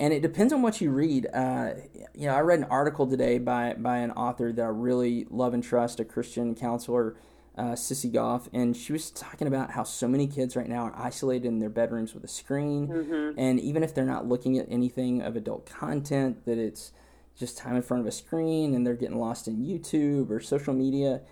And 0.00 0.12
it 0.12 0.20
depends 0.20 0.52
on 0.52 0.62
what 0.62 0.80
you 0.80 0.90
read. 0.90 1.28
Uh, 1.32 1.74
you 2.14 2.26
know, 2.26 2.34
I 2.34 2.40
read 2.40 2.58
an 2.58 2.64
article 2.64 3.06
today 3.06 3.38
by 3.38 3.74
by 3.74 3.98
an 3.98 4.10
author 4.10 4.52
that 4.52 4.62
I 4.62 4.68
really 4.68 5.26
love 5.30 5.54
and 5.54 5.62
trust, 5.62 6.00
a 6.00 6.04
Christian 6.04 6.56
counselor, 6.56 7.14
uh, 7.62 7.74
Sissy 7.76 8.12
Goff, 8.12 8.48
and 8.52 8.76
she 8.76 8.92
was 8.92 9.12
talking 9.12 9.46
about 9.46 9.70
how 9.70 9.84
so 9.84 10.08
many 10.08 10.26
kids 10.26 10.56
right 10.56 10.68
now 10.68 10.82
are 10.86 10.94
isolated 10.96 11.46
in 11.46 11.60
their 11.60 11.70
bedrooms 11.70 12.12
with 12.12 12.24
a 12.24 12.28
screen, 12.28 12.88
mm-hmm. 12.88 13.38
and 13.38 13.60
even 13.60 13.84
if 13.84 13.94
they're 13.94 14.04
not 14.04 14.26
looking 14.26 14.58
at 14.58 14.66
anything 14.68 15.22
of 15.22 15.36
adult 15.36 15.64
content, 15.66 16.44
that 16.44 16.58
it's 16.58 16.90
just 17.38 17.56
time 17.56 17.76
in 17.76 17.82
front 17.82 18.00
of 18.00 18.06
a 18.06 18.12
screen 18.12 18.74
and 18.74 18.86
they're 18.86 18.94
getting 18.94 19.18
lost 19.18 19.48
in 19.48 19.58
YouTube 19.58 20.28
or 20.30 20.40
social 20.40 20.74
media. 20.74 21.22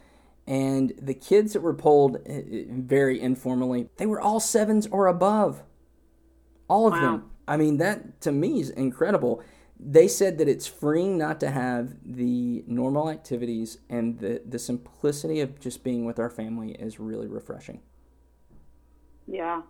And 0.47 0.93
the 1.01 1.15
kids 1.15 1.53
that 1.53 1.61
were 1.61 1.75
polled 1.75 2.17
eh, 2.27 2.43
eh, 2.51 2.65
very 2.69 3.21
informally, 3.21 3.89
they 3.99 4.07
were 4.07 4.21
all 4.21 4.41
sevens 4.41 4.87
or 4.87 5.09
above. 5.09 5.63
All 6.69 6.87
of 6.87 6.95
wow. 6.95 7.01
them. 7.01 7.31
I 7.47 7.57
mean, 7.57 7.79
that 7.79 8.21
to 8.23 8.33
me 8.33 8.61
is 8.61 8.71
incredible. 8.71 9.43
They 9.83 10.09
said 10.09 10.37
that 10.39 10.49
it's 10.49 10.67
freeing 10.67 11.17
not 11.17 11.41
to 11.41 11.51
have 11.51 11.95
the 12.05 12.65
normal 12.67 13.09
activities 13.09 13.79
and 13.89 14.19
the, 14.19 14.43
the 14.47 14.59
simplicity 14.59 15.41
of 15.41 15.59
just 15.59 15.83
being 15.83 16.05
with 16.05 16.19
our 16.19 16.29
family 16.29 16.73
is 16.73 17.01
really 17.01 17.27
refreshing. 17.27 17.81
Yeah. 19.27 19.63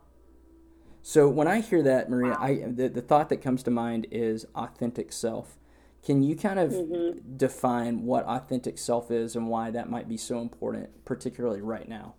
So 1.02 1.29
when 1.29 1.47
I 1.47 1.61
hear 1.61 1.83
that, 1.83 2.11
Maria, 2.11 2.33
wow. 2.33 2.38
I 2.40 2.55
the, 2.67 2.88
the 2.88 3.00
thought 3.00 3.29
that 3.29 3.38
comes 3.38 3.62
to 3.64 3.71
mind 3.71 4.07
is 4.11 4.47
authentic 4.55 5.12
self. 5.12 5.59
Can 6.05 6.23
you 6.23 6.35
kind 6.35 6.59
of 6.59 6.73
mm-hmm. 6.73 7.37
define 7.37 8.05
what 8.05 8.25
authentic 8.25 8.79
self 8.79 9.11
is 9.11 9.37
and 9.37 9.49
why 9.49 9.71
that 9.71 9.90
might 9.90 10.09
be 10.09 10.17
so 10.17 10.40
important, 10.40 11.05
particularly 11.05 11.61
right 11.61 11.88
now? 11.88 12.14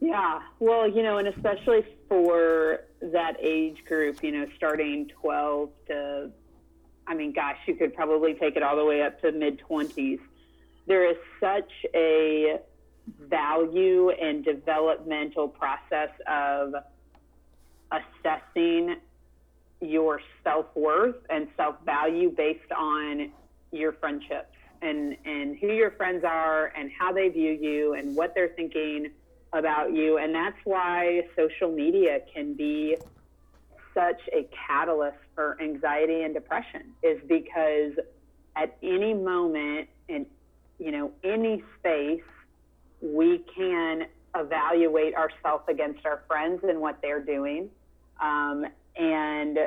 Yeah, 0.00 0.40
well, 0.58 0.88
you 0.88 1.02
know, 1.02 1.18
and 1.18 1.28
especially 1.28 1.84
for 2.08 2.80
that 3.00 3.36
age 3.38 3.84
group, 3.84 4.22
you 4.22 4.32
know, 4.32 4.46
starting 4.56 5.08
12 5.20 5.70
to, 5.88 6.30
I 7.10 7.14
mean, 7.14 7.32
gosh, 7.32 7.56
you 7.66 7.74
could 7.74 7.92
probably 7.92 8.34
take 8.34 8.54
it 8.54 8.62
all 8.62 8.76
the 8.76 8.84
way 8.84 9.02
up 9.02 9.20
to 9.22 9.32
mid 9.32 9.60
20s. 9.68 10.20
There 10.86 11.10
is 11.10 11.16
such 11.40 11.72
a 11.92 12.60
value 13.28 14.10
and 14.10 14.44
developmental 14.44 15.48
process 15.48 16.10
of 16.28 16.72
assessing 17.90 18.94
your 19.80 20.20
self 20.44 20.66
worth 20.76 21.16
and 21.30 21.48
self 21.56 21.84
value 21.84 22.30
based 22.30 22.70
on 22.76 23.32
your 23.72 23.92
friendships 23.94 24.54
and, 24.80 25.16
and 25.24 25.58
who 25.58 25.72
your 25.72 25.90
friends 25.90 26.22
are 26.22 26.72
and 26.76 26.92
how 26.96 27.12
they 27.12 27.28
view 27.28 27.58
you 27.60 27.94
and 27.94 28.14
what 28.14 28.36
they're 28.36 28.52
thinking 28.54 29.08
about 29.52 29.92
you. 29.92 30.18
And 30.18 30.32
that's 30.32 30.58
why 30.62 31.22
social 31.34 31.74
media 31.74 32.20
can 32.32 32.54
be 32.54 32.98
such 33.94 34.20
a 34.32 34.48
catalyst 34.68 35.18
for 35.40 35.56
anxiety 35.62 36.24
and 36.24 36.34
depression 36.34 36.92
is 37.02 37.18
because 37.26 37.92
at 38.56 38.76
any 38.82 39.14
moment 39.14 39.88
in 40.08 40.26
you 40.78 40.92
know 40.92 41.10
any 41.24 41.64
space 41.78 42.20
we 43.00 43.42
can 43.56 44.02
evaluate 44.36 45.14
ourselves 45.14 45.64
against 45.66 46.04
our 46.04 46.22
friends 46.28 46.60
and 46.62 46.78
what 46.78 46.98
they're 47.00 47.24
doing. 47.24 47.70
Um, 48.20 48.66
and 48.96 49.58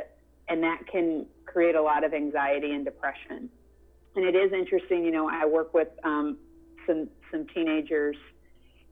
and 0.48 0.62
that 0.62 0.82
can 0.92 1.26
create 1.48 1.74
a 1.74 1.82
lot 1.82 2.04
of 2.04 2.14
anxiety 2.14 2.72
and 2.72 2.86
depression. 2.86 3.50
And 4.16 4.26
it 4.26 4.36
is 4.36 4.54
interesting 4.54 5.04
you 5.04 5.12
know 5.12 5.28
i 5.28 5.44
work 5.44 5.74
with 5.74 5.90
um, 6.04 6.38
some 6.86 7.10
some 7.32 7.48
teenagers 7.48 8.16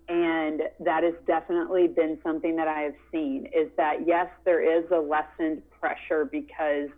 and 0.10 0.64
that 0.80 1.04
has 1.04 1.14
definitely 1.28 1.88
been 1.88 2.18
something 2.24 2.56
that 2.56 2.68
I 2.68 2.82
have 2.82 2.96
seen 3.12 3.48
is 3.56 3.70
that 3.78 4.08
yes, 4.08 4.28
there 4.46 4.62
is 4.80 4.84
a 4.92 5.00
lessened 5.00 5.62
pressure 5.82 6.26
because 6.26 6.90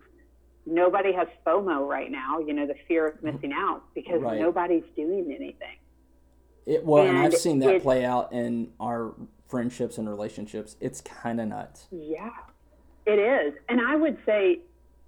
nobody 0.66 1.12
has 1.12 1.26
FOMO 1.44 1.88
right 1.88 2.10
now, 2.10 2.38
you 2.38 2.52
know, 2.52 2.66
the 2.66 2.76
fear 2.86 3.08
of 3.08 3.14
mm-hmm. 3.16 3.26
missing 3.26 3.52
out 3.52 3.82
because 3.94 4.20
right. 4.22 4.40
nobody's 4.40 4.84
doing 4.94 5.24
anything. 5.34 5.76
It, 6.66 6.84
well, 6.84 7.06
and, 7.06 7.16
and 7.16 7.26
I've 7.26 7.34
seen 7.34 7.58
that 7.60 7.82
play 7.82 8.04
out 8.04 8.32
in 8.32 8.70
our 8.78 9.14
friendships 9.48 9.98
and 9.98 10.08
relationships. 10.08 10.76
It's 10.80 11.00
kind 11.00 11.40
of 11.40 11.48
nuts. 11.48 11.86
Yeah, 11.90 12.30
it 13.06 13.18
is. 13.18 13.54
And 13.68 13.80
I 13.80 13.96
would 13.96 14.18
say 14.24 14.60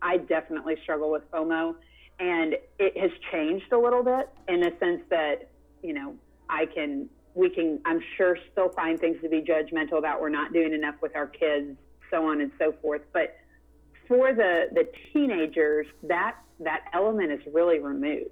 I 0.03 0.19
definitely 0.19 0.77
struggle 0.83 1.11
with 1.11 1.31
FOMO, 1.31 1.77
and 2.19 2.57
it 2.79 2.99
has 2.99 3.11
changed 3.31 3.73
a 3.73 3.79
little 3.79 4.03
bit 4.03 4.29
in 4.49 4.61
the 4.61 4.73
sense 4.81 5.03
that, 5.11 5.49
you 5.83 5.95
know, 5.95 6.15
I 6.49 6.67
can 6.67 7.09
we 7.37 7.51
can, 7.51 7.79
I'm 7.85 8.01
sure, 8.17 8.39
still 8.51 8.71
find 8.71 8.99
things 8.99 9.19
to 9.23 9.29
be 9.29 9.43
judgmental 9.43 9.99
about. 9.99 10.23
We're 10.23 10.31
not 10.31 10.55
doing 10.55 10.73
enough 10.73 10.95
with 11.03 11.15
our 11.15 11.27
kids, 11.27 11.77
so 12.11 12.27
on 12.27 12.41
and 12.41 12.51
so 12.59 12.73
forth. 12.81 13.03
But 13.13 13.37
for 14.09 14.33
the 14.33 14.69
the 14.73 14.89
teenagers, 15.13 15.87
that 16.05 16.37
that 16.61 16.85
element 16.93 17.33
is 17.33 17.41
really 17.53 17.79
removed. 17.79 18.31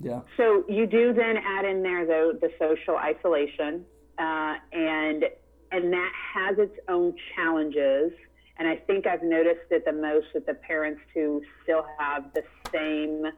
Yeah. 0.00 0.20
So 0.36 0.64
you 0.68 0.86
do 0.86 1.12
then 1.12 1.36
add 1.38 1.64
in 1.64 1.82
there 1.82 2.06
though 2.06 2.32
the 2.40 2.50
social 2.58 2.96
isolation, 2.96 3.84
uh, 4.18 4.56
and 4.72 5.24
and 5.72 5.92
that 5.92 6.12
has 6.34 6.58
its 6.58 6.78
own 6.88 7.14
challenges. 7.34 8.12
And 8.58 8.66
I 8.66 8.76
think 8.76 9.06
I've 9.06 9.22
noticed 9.22 9.70
it 9.70 9.84
the 9.84 9.92
most 9.92 10.26
with 10.34 10.46
the 10.46 10.54
parents 10.54 11.00
who 11.14 11.42
still 11.62 11.86
have 11.98 12.24
the 12.34 12.42
same 12.72 13.30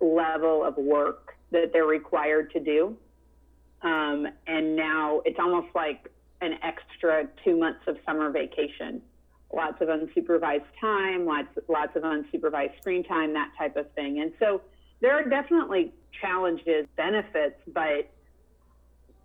level 0.00 0.62
of 0.62 0.76
work 0.76 1.36
that 1.50 1.72
they're 1.72 1.86
required 1.86 2.50
to 2.52 2.60
do. 2.60 2.96
Um, 3.82 4.26
and 4.46 4.76
now 4.76 5.22
it's 5.24 5.38
almost 5.38 5.68
like 5.74 6.12
an 6.40 6.58
extra 6.62 7.28
two 7.44 7.56
months 7.56 7.80
of 7.86 7.96
summer 8.04 8.30
vacation. 8.30 9.00
Lots 9.54 9.80
of 9.80 9.88
unsupervised 9.88 10.66
time, 10.80 11.24
lots 11.24 11.48
lots 11.68 11.96
of 11.96 12.02
unsupervised 12.02 12.76
screen 12.80 13.02
time, 13.04 13.32
that 13.32 13.50
type 13.56 13.76
of 13.76 13.90
thing. 13.92 14.20
And 14.20 14.32
so 14.38 14.60
there 15.00 15.12
are 15.14 15.24
definitely 15.24 15.92
challenges, 16.20 16.86
benefits, 16.96 17.56
but 17.72 18.10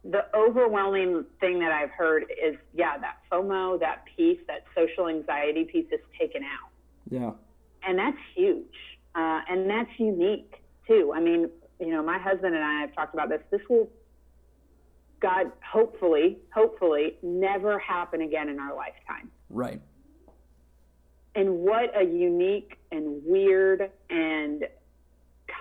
the 0.05 0.25
overwhelming 0.35 1.25
thing 1.39 1.59
that 1.59 1.71
I've 1.71 1.91
heard 1.91 2.23
is 2.23 2.55
yeah, 2.73 2.97
that 2.97 3.17
FOMO, 3.31 3.79
that 3.79 4.03
piece, 4.15 4.39
that 4.47 4.63
social 4.75 5.07
anxiety 5.07 5.65
piece 5.65 5.87
is 5.91 5.99
taken 6.19 6.43
out. 6.43 6.69
Yeah. 7.09 7.31
And 7.87 7.97
that's 7.97 8.17
huge. 8.35 8.65
Uh, 9.15 9.41
and 9.49 9.69
that's 9.69 9.89
unique 9.97 10.55
too. 10.87 11.11
I 11.15 11.19
mean, 11.19 11.49
you 11.79 11.87
know, 11.87 12.03
my 12.03 12.17
husband 12.17 12.55
and 12.55 12.63
I 12.63 12.81
have 12.81 12.95
talked 12.95 13.13
about 13.13 13.29
this. 13.29 13.41
This 13.51 13.61
will 13.69 13.89
God, 15.23 15.53
hopefully, 15.65 16.37
hopefully, 16.53 17.15
never 17.23 17.79
happen 17.79 18.21
again 18.21 18.49
in 18.49 18.59
our 18.59 18.75
lifetime. 18.75 19.31
Right. 19.49 19.79
And 21.35 21.59
what 21.59 21.91
a 21.99 22.03
unique 22.03 22.77
and 22.91 23.21
weird 23.25 23.89
and 24.09 24.65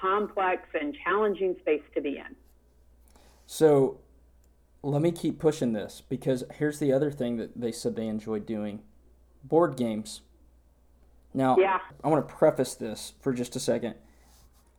complex 0.01 0.69
and 0.79 0.97
challenging 1.05 1.57
space 1.61 1.83
to 1.95 2.01
be 2.01 2.19
in. 2.19 2.37
So 3.47 4.01
let 4.83 5.01
me 5.01 5.13
keep 5.13 5.39
pushing 5.39 5.73
this 5.73 6.03
because 6.09 6.45
here's 6.59 6.79
the 6.79 6.93
other 6.93 7.11
thing 7.11 7.37
that 7.37 7.59
they 7.59 7.73
said 7.73 7.97
they 7.97 8.07
enjoyed 8.07 8.47
doing 8.47 8.83
board 9.45 9.77
games. 9.77 10.23
Now, 11.35 11.57
yeah. 11.59 11.79
I 12.03 12.09
want 12.09 12.27
to 12.27 12.35
preface 12.35 12.75
this 12.75 13.15
for 13.21 13.33
just 13.33 13.57
a 13.57 13.61
second. 13.61 13.95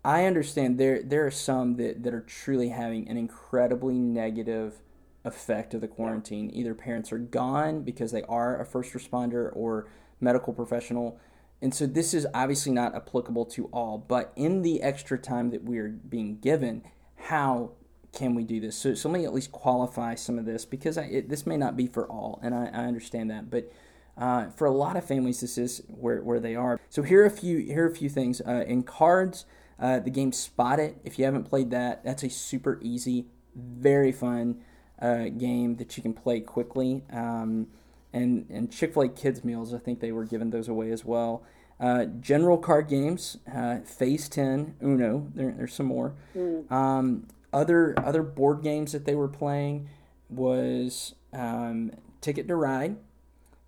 I 0.05 0.25
understand 0.25 0.77
there 0.77 1.01
there 1.01 1.25
are 1.25 1.31
some 1.31 1.75
that, 1.77 2.03
that 2.03 2.13
are 2.13 2.21
truly 2.21 2.69
having 2.69 3.07
an 3.07 3.17
incredibly 3.17 3.97
negative 3.97 4.81
effect 5.23 5.73
of 5.73 5.81
the 5.81 5.87
quarantine. 5.87 6.51
Either 6.53 6.75
parents 6.75 7.11
are 7.11 7.17
gone 7.17 7.83
because 7.83 8.11
they 8.11 8.23
are 8.23 8.59
a 8.59 8.65
first 8.65 8.93
responder 8.93 9.49
or 9.55 9.87
medical 10.23 10.53
professional. 10.53 11.19
And 11.61 11.73
so 11.73 11.85
this 11.85 12.13
is 12.13 12.27
obviously 12.33 12.71
not 12.71 12.95
applicable 12.95 13.45
to 13.45 13.65
all, 13.67 13.97
but 13.97 14.33
in 14.35 14.63
the 14.63 14.81
extra 14.81 15.17
time 15.17 15.51
that 15.51 15.63
we're 15.63 15.89
being 15.89 16.39
given, 16.39 16.83
how 17.15 17.71
can 18.11 18.35
we 18.35 18.43
do 18.43 18.59
this? 18.59 18.75
So, 18.75 18.93
so 18.93 19.09
let 19.09 19.19
me 19.19 19.25
at 19.25 19.33
least 19.33 19.51
qualify 19.51 20.15
some 20.15 20.37
of 20.37 20.45
this 20.45 20.65
because 20.65 20.97
I, 20.97 21.03
it, 21.03 21.29
this 21.29 21.45
may 21.45 21.57
not 21.57 21.77
be 21.77 21.87
for 21.87 22.05
all, 22.07 22.39
and 22.43 22.53
I, 22.53 22.65
I 22.65 22.85
understand 22.85 23.31
that. 23.31 23.49
But 23.49 23.71
uh, 24.17 24.49
for 24.51 24.65
a 24.65 24.71
lot 24.71 24.95
of 24.95 25.05
families, 25.05 25.41
this 25.41 25.57
is 25.57 25.81
where, 25.87 26.21
where 26.21 26.39
they 26.39 26.55
are. 26.55 26.79
So 26.89 27.01
here 27.01 27.23
are 27.23 27.25
a 27.25 27.31
few 27.31 27.59
here 27.59 27.85
are 27.85 27.89
a 27.91 27.95
few 27.95 28.09
things 28.09 28.41
uh, 28.41 28.63
in 28.67 28.83
cards. 28.83 29.45
Uh, 29.79 29.99
the 29.99 30.11
game 30.11 30.31
Spot 30.31 30.79
It, 30.79 30.97
if 31.03 31.17
you 31.17 31.25
haven't 31.25 31.45
played 31.45 31.71
that, 31.71 32.03
that's 32.05 32.23
a 32.23 32.29
super 32.29 32.79
easy, 32.81 33.25
very 33.55 34.11
fun 34.11 34.61
uh, 35.01 35.25
game 35.29 35.75
that 35.77 35.97
you 35.97 36.03
can 36.03 36.13
play 36.13 36.39
quickly. 36.39 37.03
Um, 37.11 37.67
and 38.13 38.45
and 38.49 38.71
Chick 38.71 38.93
Fil 38.93 39.03
A 39.03 39.09
kids 39.09 39.43
meals, 39.43 39.73
I 39.73 39.79
think 39.79 39.99
they 39.99 40.11
were 40.11 40.25
giving 40.25 40.51
those 40.51 40.67
away 40.67 40.91
as 40.91 41.03
well. 41.03 41.43
Uh, 41.79 42.05
general 42.05 42.57
card 42.57 42.87
games, 42.87 43.37
uh, 43.53 43.79
Phase 43.79 44.29
Ten, 44.29 44.75
Uno. 44.81 45.31
There, 45.33 45.53
there's 45.57 45.73
some 45.73 45.87
more. 45.87 46.13
Mm. 46.35 46.71
Um, 46.71 47.27
other 47.51 47.93
other 47.97 48.23
board 48.23 48.61
games 48.63 48.91
that 48.93 49.05
they 49.05 49.15
were 49.15 49.27
playing 49.27 49.89
was 50.29 51.15
um, 51.33 51.91
Ticket 52.21 52.47
to 52.47 52.55
Ride, 52.55 52.97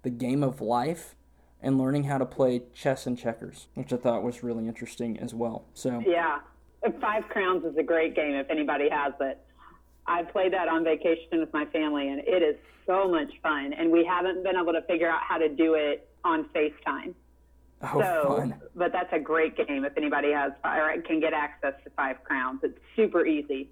the 0.03 0.09
Game 0.09 0.43
of 0.43 0.61
Life, 0.61 1.15
and 1.61 1.77
learning 1.77 2.05
how 2.05 2.17
to 2.17 2.25
play 2.25 2.61
chess 2.73 3.05
and 3.05 3.17
checkers, 3.17 3.67
which 3.73 3.91
I 3.91 3.97
thought 3.97 4.23
was 4.23 4.43
really 4.43 4.67
interesting 4.67 5.19
as 5.19 5.33
well. 5.33 5.65
So 5.73 6.01
yeah, 6.05 6.39
Five 7.01 7.27
Crowns 7.29 7.65
is 7.65 7.75
a 7.77 7.83
great 7.83 8.15
game 8.15 8.33
if 8.35 8.49
anybody 8.49 8.89
has 8.89 9.13
it. 9.19 9.39
I 10.07 10.23
played 10.23 10.53
that 10.53 10.67
on 10.67 10.83
vacation 10.83 11.39
with 11.39 11.51
my 11.53 11.65
family, 11.65 12.09
and 12.09 12.19
it 12.19 12.43
is 12.43 12.55
so 12.85 13.09
much 13.09 13.31
fun. 13.41 13.73
And 13.73 13.91
we 13.91 14.05
haven't 14.05 14.43
been 14.43 14.55
able 14.55 14.73
to 14.73 14.81
figure 14.83 15.09
out 15.09 15.21
how 15.21 15.37
to 15.37 15.49
do 15.49 15.73
it 15.73 16.07
on 16.23 16.45
FaceTime. 16.55 17.13
Oh, 17.81 18.01
so, 18.01 18.35
fun. 18.37 18.55
but 18.75 18.91
that's 18.91 19.11
a 19.11 19.19
great 19.19 19.55
game 19.57 19.83
if 19.83 19.97
anybody 19.97 20.31
has 20.31 20.53
or 20.63 21.01
can 21.01 21.19
get 21.19 21.33
access 21.33 21.73
to 21.83 21.89
Five 21.91 22.23
Crowns. 22.23 22.61
It's 22.63 22.77
super 22.95 23.25
easy. 23.25 23.69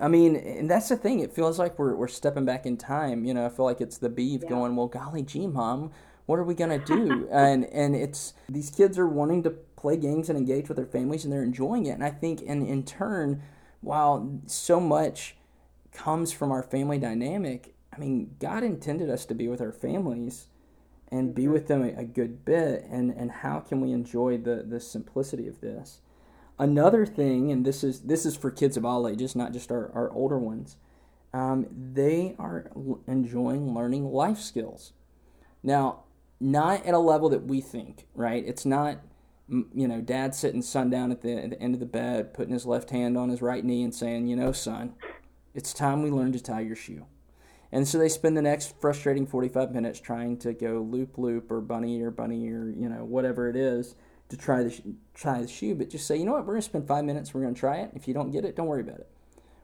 I 0.00 0.08
mean, 0.08 0.36
and 0.36 0.70
that's 0.70 0.88
the 0.88 0.96
thing. 0.96 1.20
It 1.20 1.32
feels 1.32 1.58
like 1.58 1.78
we're 1.78 1.94
we're 1.94 2.08
stepping 2.08 2.44
back 2.44 2.66
in 2.66 2.76
time. 2.76 3.24
You 3.24 3.34
know, 3.34 3.46
I 3.46 3.48
feel 3.48 3.64
like 3.64 3.80
it's 3.80 3.98
the 3.98 4.08
beef 4.08 4.42
yeah. 4.42 4.48
going, 4.48 4.76
"Well, 4.76 4.86
golly 4.86 5.22
gee, 5.22 5.46
mom, 5.46 5.90
what 6.26 6.38
are 6.38 6.44
we 6.44 6.54
gonna 6.54 6.78
do?" 6.78 7.28
and 7.32 7.64
and 7.66 7.94
it's 7.94 8.34
these 8.48 8.70
kids 8.70 8.98
are 8.98 9.08
wanting 9.08 9.42
to 9.44 9.50
play 9.50 9.96
games 9.96 10.28
and 10.28 10.38
engage 10.38 10.68
with 10.68 10.76
their 10.76 10.86
families, 10.86 11.24
and 11.24 11.32
they're 11.32 11.42
enjoying 11.42 11.86
it. 11.86 11.92
And 11.92 12.04
I 12.04 12.10
think, 12.10 12.42
and 12.46 12.66
in 12.66 12.84
turn, 12.84 13.42
while 13.80 14.40
so 14.46 14.80
much 14.80 15.36
comes 15.92 16.32
from 16.32 16.50
our 16.50 16.62
family 16.62 16.98
dynamic, 16.98 17.74
I 17.92 17.98
mean, 17.98 18.36
God 18.38 18.62
intended 18.62 19.10
us 19.10 19.24
to 19.26 19.34
be 19.34 19.48
with 19.48 19.60
our 19.60 19.72
families 19.72 20.46
and 21.10 21.34
be 21.34 21.48
with 21.48 21.68
them 21.68 21.82
a, 21.82 22.00
a 22.00 22.04
good 22.04 22.44
bit. 22.44 22.84
And, 22.90 23.10
and 23.10 23.30
how 23.30 23.60
can 23.60 23.80
we 23.80 23.92
enjoy 23.92 24.38
the, 24.38 24.64
the 24.66 24.80
simplicity 24.80 25.48
of 25.48 25.60
this? 25.60 26.00
Another 26.58 27.06
thing, 27.06 27.52
and 27.52 27.64
this 27.64 27.84
is 27.84 28.00
this 28.00 28.26
is 28.26 28.36
for 28.36 28.50
kids 28.50 28.76
of 28.76 28.84
all 28.84 29.06
ages, 29.06 29.36
not 29.36 29.52
just 29.52 29.70
our, 29.70 29.92
our 29.94 30.10
older 30.10 30.38
ones, 30.38 30.76
um, 31.32 31.68
they 31.94 32.34
are 32.36 32.70
enjoying 33.06 33.74
learning 33.74 34.10
life 34.10 34.38
skills. 34.40 34.92
Now, 35.62 36.00
not 36.40 36.84
at 36.84 36.94
a 36.94 36.98
level 36.98 37.28
that 37.28 37.44
we 37.44 37.60
think, 37.60 38.06
right? 38.14 38.42
It's 38.44 38.66
not 38.66 38.98
you 39.48 39.88
know, 39.88 40.00
dad 40.00 40.34
sitting 40.34 40.62
son 40.62 40.90
down 40.90 41.10
at 41.10 41.22
the, 41.22 41.32
at 41.32 41.50
the 41.50 41.60
end 41.60 41.74
of 41.74 41.80
the 41.80 41.86
bed, 41.86 42.34
putting 42.34 42.52
his 42.52 42.66
left 42.66 42.90
hand 42.90 43.16
on 43.16 43.28
his 43.28 43.40
right 43.40 43.64
knee 43.64 43.82
and 43.82 43.94
saying, 43.94 44.26
you 44.26 44.36
know, 44.36 44.52
son, 44.52 44.94
it's 45.54 45.72
time 45.72 46.02
we 46.02 46.10
learn 46.10 46.32
to 46.32 46.40
tie 46.40 46.60
your 46.60 46.76
shoe. 46.76 47.06
And 47.70 47.86
so 47.86 47.98
they 47.98 48.08
spend 48.08 48.36
the 48.36 48.42
next 48.42 48.80
frustrating 48.80 49.26
45 49.26 49.72
minutes 49.72 50.00
trying 50.00 50.38
to 50.38 50.52
go 50.52 50.80
loop 50.80 51.18
loop 51.18 51.50
or 51.50 51.60
bunny 51.60 52.00
or 52.02 52.10
bunny 52.10 52.48
or, 52.50 52.70
you 52.70 52.88
know, 52.88 53.04
whatever 53.04 53.48
it 53.48 53.56
is 53.56 53.94
to 54.30 54.36
try 54.36 54.62
the, 54.62 54.94
try 55.14 55.40
the 55.40 55.48
shoe. 55.48 55.74
But 55.74 55.90
just 55.90 56.06
say, 56.06 56.16
you 56.16 56.24
know 56.24 56.32
what, 56.32 56.46
we're 56.46 56.54
going 56.54 56.62
to 56.62 56.68
spend 56.68 56.88
five 56.88 57.04
minutes, 57.04 57.34
we're 57.34 57.42
going 57.42 57.54
to 57.54 57.60
try 57.60 57.78
it. 57.78 57.90
If 57.94 58.08
you 58.08 58.14
don't 58.14 58.30
get 58.30 58.44
it, 58.44 58.56
don't 58.56 58.66
worry 58.66 58.82
about 58.82 59.00
it. 59.00 59.08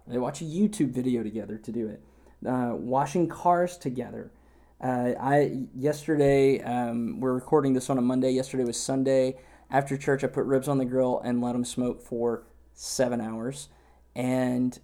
They 0.07 0.19
watch 0.19 0.43
a 0.43 0.45
YouTube 0.45 0.91
video 0.91 1.23
together 1.23 1.57
to 1.57 1.73
do 1.73 1.89
it. 1.89 2.03
Uh, 2.47 2.75
washing 2.75 3.27
cars 3.27 3.79
together. 3.79 4.31
Uh, 4.83 5.13
I 5.19 5.67
yesterday 5.75 6.61
um, 6.61 7.21
we're 7.21 7.33
recording 7.33 7.73
this 7.73 7.89
on 7.89 7.97
a 7.97 8.03
Monday. 8.03 8.33
Yesterday 8.33 8.65
was 8.65 8.79
Sunday. 8.79 9.39
After 9.71 9.97
church, 9.97 10.23
I 10.25 10.29
put 10.29 10.45
ribs 10.45 10.69
on 10.69 10.79
the 10.79 10.85
grill 10.85 11.21
and 11.25 11.41
let 11.41 11.53
them 11.53 11.65
smoke 11.65 12.03
for 12.03 12.45
seven 12.75 13.21
hours. 13.21 13.69
And 14.15 14.79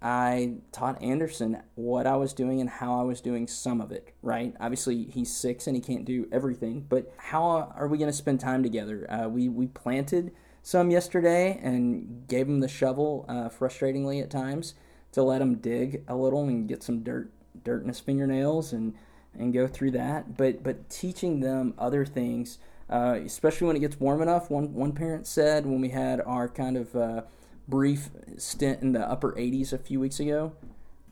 I 0.00 0.54
taught 0.70 1.02
Anderson 1.02 1.62
what 1.74 2.06
I 2.06 2.16
was 2.16 2.32
doing 2.32 2.60
and 2.60 2.70
how 2.70 3.00
I 3.00 3.02
was 3.02 3.20
doing 3.20 3.46
some 3.48 3.80
of 3.80 3.90
it, 3.90 4.14
right? 4.22 4.54
Obviously, 4.60 5.04
he's 5.04 5.34
six 5.34 5.66
and 5.66 5.74
he 5.74 5.82
can't 5.82 6.04
do 6.04 6.28
everything, 6.30 6.86
but 6.88 7.12
how 7.16 7.72
are 7.76 7.88
we 7.88 7.98
going 7.98 8.10
to 8.10 8.16
spend 8.16 8.38
time 8.40 8.62
together? 8.62 9.10
Uh, 9.10 9.28
we, 9.28 9.48
we 9.48 9.66
planted 9.66 10.32
some 10.62 10.90
yesterday 10.90 11.58
and 11.62 12.28
gave 12.28 12.46
him 12.46 12.60
the 12.60 12.68
shovel, 12.68 13.24
uh, 13.28 13.48
frustratingly 13.48 14.22
at 14.22 14.30
times, 14.30 14.74
to 15.12 15.22
let 15.22 15.42
him 15.42 15.56
dig 15.56 16.04
a 16.06 16.14
little 16.14 16.42
and 16.44 16.68
get 16.68 16.82
some 16.82 17.02
dirt 17.02 17.32
dirt 17.64 17.82
in 17.82 17.88
his 17.88 17.98
fingernails 17.98 18.72
and, 18.72 18.94
and 19.36 19.52
go 19.52 19.66
through 19.66 19.90
that. 19.90 20.36
But, 20.36 20.62
but 20.62 20.88
teaching 20.88 21.40
them 21.40 21.74
other 21.76 22.04
things 22.04 22.58
uh, 22.90 23.18
especially 23.24 23.66
when 23.66 23.76
it 23.76 23.80
gets 23.80 23.98
warm 24.00 24.22
enough. 24.22 24.50
One 24.50 24.72
one 24.74 24.92
parent 24.92 25.26
said 25.26 25.66
when 25.66 25.80
we 25.80 25.90
had 25.90 26.20
our 26.20 26.48
kind 26.48 26.76
of 26.76 26.94
uh, 26.94 27.22
brief 27.66 28.10
stint 28.36 28.82
in 28.82 28.92
the 28.92 29.08
upper 29.08 29.32
80s 29.32 29.72
a 29.72 29.78
few 29.78 30.00
weeks 30.00 30.20
ago, 30.20 30.52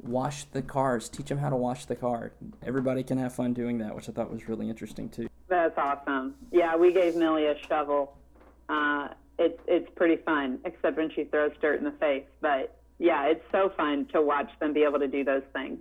wash 0.01 0.45
the 0.45 0.63
cars. 0.63 1.09
Teach 1.09 1.29
them 1.29 1.39
how 1.39 1.51
to 1.51 1.57
wash 1.57 1.85
the 1.85 1.97
car. 1.97 2.33
Everybody 2.65 3.03
can 3.03 3.19
have 3.19 3.35
fun 3.35 3.53
doing 3.53 3.79
that, 3.79 3.95
which 3.95 4.09
I 4.09 4.13
thought 4.13 4.31
was 4.31 4.49
really 4.49 4.69
interesting 4.69 5.09
too. 5.09 5.29
That's 5.49 5.77
awesome. 5.77 6.35
Yeah, 6.51 6.77
we 6.77 6.93
gave 6.93 7.17
Millie 7.17 7.47
a 7.47 7.57
shovel. 7.67 8.17
Uh, 8.69 9.09
it's 9.39 9.61
it's 9.67 9.89
pretty 9.95 10.17
fun, 10.23 10.59
except 10.65 10.97
when 10.97 11.11
she 11.11 11.25
throws 11.25 11.53
dirt 11.61 11.79
in 11.79 11.85
the 11.85 11.93
face. 11.93 12.25
But 12.41 12.75
yeah, 12.99 13.27
it's 13.27 13.45
so 13.53 13.73
fun 13.77 14.07
to 14.13 14.23
watch 14.23 14.51
them 14.61 14.73
be 14.73 14.83
able 14.83 14.99
to 14.99 15.09
do 15.09 15.25
those 15.25 15.43
things. 15.53 15.79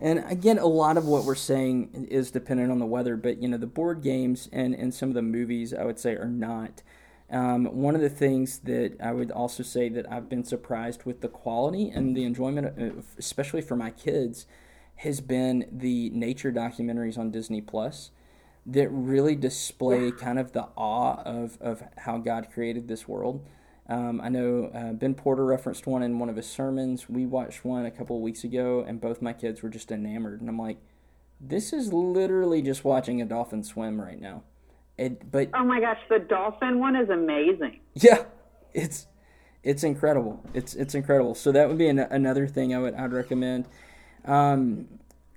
And 0.00 0.24
again, 0.28 0.58
a 0.58 0.66
lot 0.66 0.96
of 0.96 1.06
what 1.06 1.24
we're 1.24 1.34
saying 1.34 2.06
is 2.10 2.30
dependent 2.30 2.70
on 2.70 2.78
the 2.78 2.86
weather, 2.86 3.16
but 3.16 3.42
you 3.42 3.48
know, 3.48 3.56
the 3.56 3.66
board 3.66 4.02
games 4.02 4.48
and, 4.52 4.74
and 4.74 4.94
some 4.94 5.08
of 5.08 5.14
the 5.14 5.22
movies, 5.22 5.74
I 5.74 5.84
would 5.84 5.98
say, 5.98 6.14
are 6.14 6.28
not. 6.28 6.82
Um, 7.30 7.66
one 7.66 7.94
of 7.94 8.00
the 8.00 8.08
things 8.08 8.60
that 8.60 8.96
I 9.02 9.12
would 9.12 9.30
also 9.30 9.62
say 9.62 9.88
that 9.90 10.10
I've 10.10 10.28
been 10.28 10.44
surprised 10.44 11.04
with 11.04 11.20
the 11.20 11.28
quality 11.28 11.90
and 11.90 12.16
the 12.16 12.24
enjoyment, 12.24 12.78
of, 12.78 13.04
especially 13.18 13.60
for 13.60 13.76
my 13.76 13.90
kids, 13.90 14.46
has 14.96 15.20
been 15.20 15.66
the 15.70 16.10
nature 16.10 16.50
documentaries 16.50 17.18
on 17.18 17.30
Disney 17.30 17.60
Plus 17.60 18.10
that 18.64 18.88
really 18.88 19.34
display 19.34 20.10
kind 20.10 20.38
of 20.38 20.52
the 20.52 20.68
awe 20.76 21.22
of, 21.24 21.58
of 21.60 21.82
how 21.98 22.18
God 22.18 22.48
created 22.52 22.88
this 22.88 23.08
world. 23.08 23.44
Um, 23.88 24.20
I 24.20 24.28
know 24.28 24.70
uh, 24.74 24.92
Ben 24.92 25.14
Porter 25.14 25.44
referenced 25.44 25.86
one 25.86 26.02
in 26.02 26.18
one 26.18 26.28
of 26.28 26.36
his 26.36 26.46
sermons. 26.46 27.08
We 27.08 27.24
watched 27.24 27.64
one 27.64 27.86
a 27.86 27.90
couple 27.90 28.16
of 28.16 28.22
weeks 28.22 28.44
ago, 28.44 28.84
and 28.86 29.00
both 29.00 29.22
my 29.22 29.32
kids 29.32 29.62
were 29.62 29.70
just 29.70 29.90
enamored. 29.90 30.40
And 30.40 30.50
I'm 30.50 30.58
like, 30.58 30.78
this 31.40 31.72
is 31.72 31.92
literally 31.92 32.60
just 32.60 32.84
watching 32.84 33.22
a 33.22 33.24
dolphin 33.24 33.62
swim 33.64 34.00
right 34.00 34.20
now. 34.20 34.42
It, 34.98 35.30
but 35.30 35.50
oh 35.54 35.64
my 35.64 35.80
gosh, 35.80 36.00
the 36.08 36.18
dolphin 36.18 36.80
one 36.80 36.96
is 36.96 37.08
amazing. 37.08 37.80
Yeah, 37.94 38.24
it's 38.74 39.06
it's 39.62 39.84
incredible. 39.84 40.44
It's 40.52 40.74
it's 40.74 40.94
incredible. 40.94 41.34
So 41.34 41.52
that 41.52 41.68
would 41.68 41.78
be 41.78 41.88
an, 41.88 42.00
another 42.00 42.46
thing 42.46 42.74
I 42.74 42.78
would 42.78 42.94
I'd 42.94 43.12
recommend. 43.12 43.68
Um, 44.24 44.88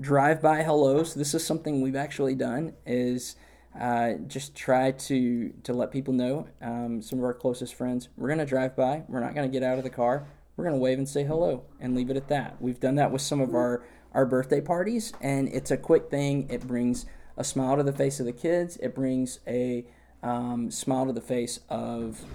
drive 0.02 0.42
by 0.42 0.64
hellos. 0.64 1.14
This 1.14 1.36
is 1.36 1.46
something 1.46 1.82
we've 1.82 1.96
actually 1.96 2.36
done. 2.36 2.74
Is 2.86 3.36
uh, 3.80 4.14
just 4.28 4.56
try 4.56 4.92
to 4.92 5.54
to 5.64 5.74
let 5.74 5.92
people 5.92 6.14
know. 6.14 6.48
Um, 6.62 7.02
some 7.02 7.20
of 7.20 7.26
our 7.26 7.34
closest 7.34 7.76
friends, 7.76 8.10
we're 8.18 8.30
gonna 8.30 8.46
drive 8.46 8.76
by. 8.76 9.04
We're 9.08 9.22
not 9.22 9.36
gonna 9.36 9.48
get 9.48 9.64
out 9.64 9.78
of 9.78 9.84
the 9.84 9.90
car. 9.90 10.28
We're 10.56 10.66
gonna 10.66 10.78
wave 10.78 10.98
and 10.98 11.08
say 11.08 11.24
hello 11.24 11.64
and 11.80 11.96
leave 11.96 12.10
it 12.10 12.18
at 12.18 12.28
that. 12.30 12.62
We've 12.62 12.80
done 12.80 12.96
that 12.96 13.12
with 13.12 13.22
some 13.22 13.42
of 13.42 13.56
our 13.56 13.84
our 14.14 14.26
birthday 14.26 14.62
parties, 14.62 15.14
and 15.22 15.48
it's 15.50 15.72
a 15.72 15.78
quick 15.78 16.10
thing. 16.10 16.48
It 16.50 16.68
brings 16.68 17.06
a 17.38 17.44
smile 17.44 17.78
to 17.78 17.84
the 17.84 17.94
face 17.94 18.20
of 18.20 18.26
the 18.26 18.34
kids. 18.34 18.78
It 18.78 18.94
brings 18.94 19.40
a 19.48 19.86
um, 20.22 20.70
smile 20.70 21.06
to 21.06 21.14
the 21.14 21.22
face 21.22 21.62
of 21.70 22.26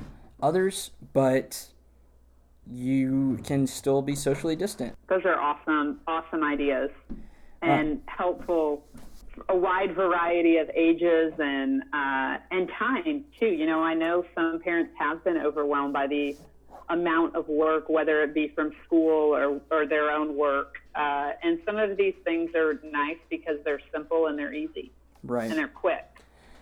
others, 0.41 0.91
but 1.13 1.69
you 2.69 3.39
can 3.45 3.67
still 3.67 4.03
be 4.03 4.15
socially 4.15 4.57
distant. 4.57 4.97
Those 5.09 5.25
are 5.25 5.39
awesome, 5.39 6.01
awesome 6.07 6.43
ideas 6.43 6.91
and 7.63 7.99
uh, 7.99 8.13
helpful 8.17 8.85
a 9.49 9.57
wide 9.57 9.95
variety 9.95 10.57
of 10.57 10.71
ages 10.75 11.33
and 11.39 11.83
uh, 11.93 12.39
and 12.51 12.71
time 12.79 13.25
too. 13.39 13.47
You 13.47 13.67
know, 13.67 13.83
I 13.83 13.95
know 13.95 14.25
some 14.35 14.61
parents 14.61 14.93
have 14.99 15.23
been 15.25 15.39
overwhelmed 15.39 15.93
by 15.93 16.07
the 16.07 16.37
amount 16.89 17.35
of 17.35 17.49
work, 17.49 17.89
whether 17.89 18.23
it 18.23 18.35
be 18.35 18.49
from 18.49 18.73
school 18.85 19.35
or, 19.35 19.61
or 19.71 19.87
their 19.87 20.11
own 20.11 20.37
work. 20.37 20.77
Uh, 20.95 21.33
and 21.43 21.59
some 21.67 21.77
of 21.77 21.97
these 21.97 22.15
things 22.25 22.55
are 22.55 22.81
nice 22.85 23.19
because 23.29 23.59
they're 23.65 23.81
simple 23.93 24.27
and 24.27 24.39
they're 24.39 24.55
easy, 24.55 24.93
right? 25.25 25.51
And 25.51 25.59
they're 25.59 25.69
quick. 25.69 26.05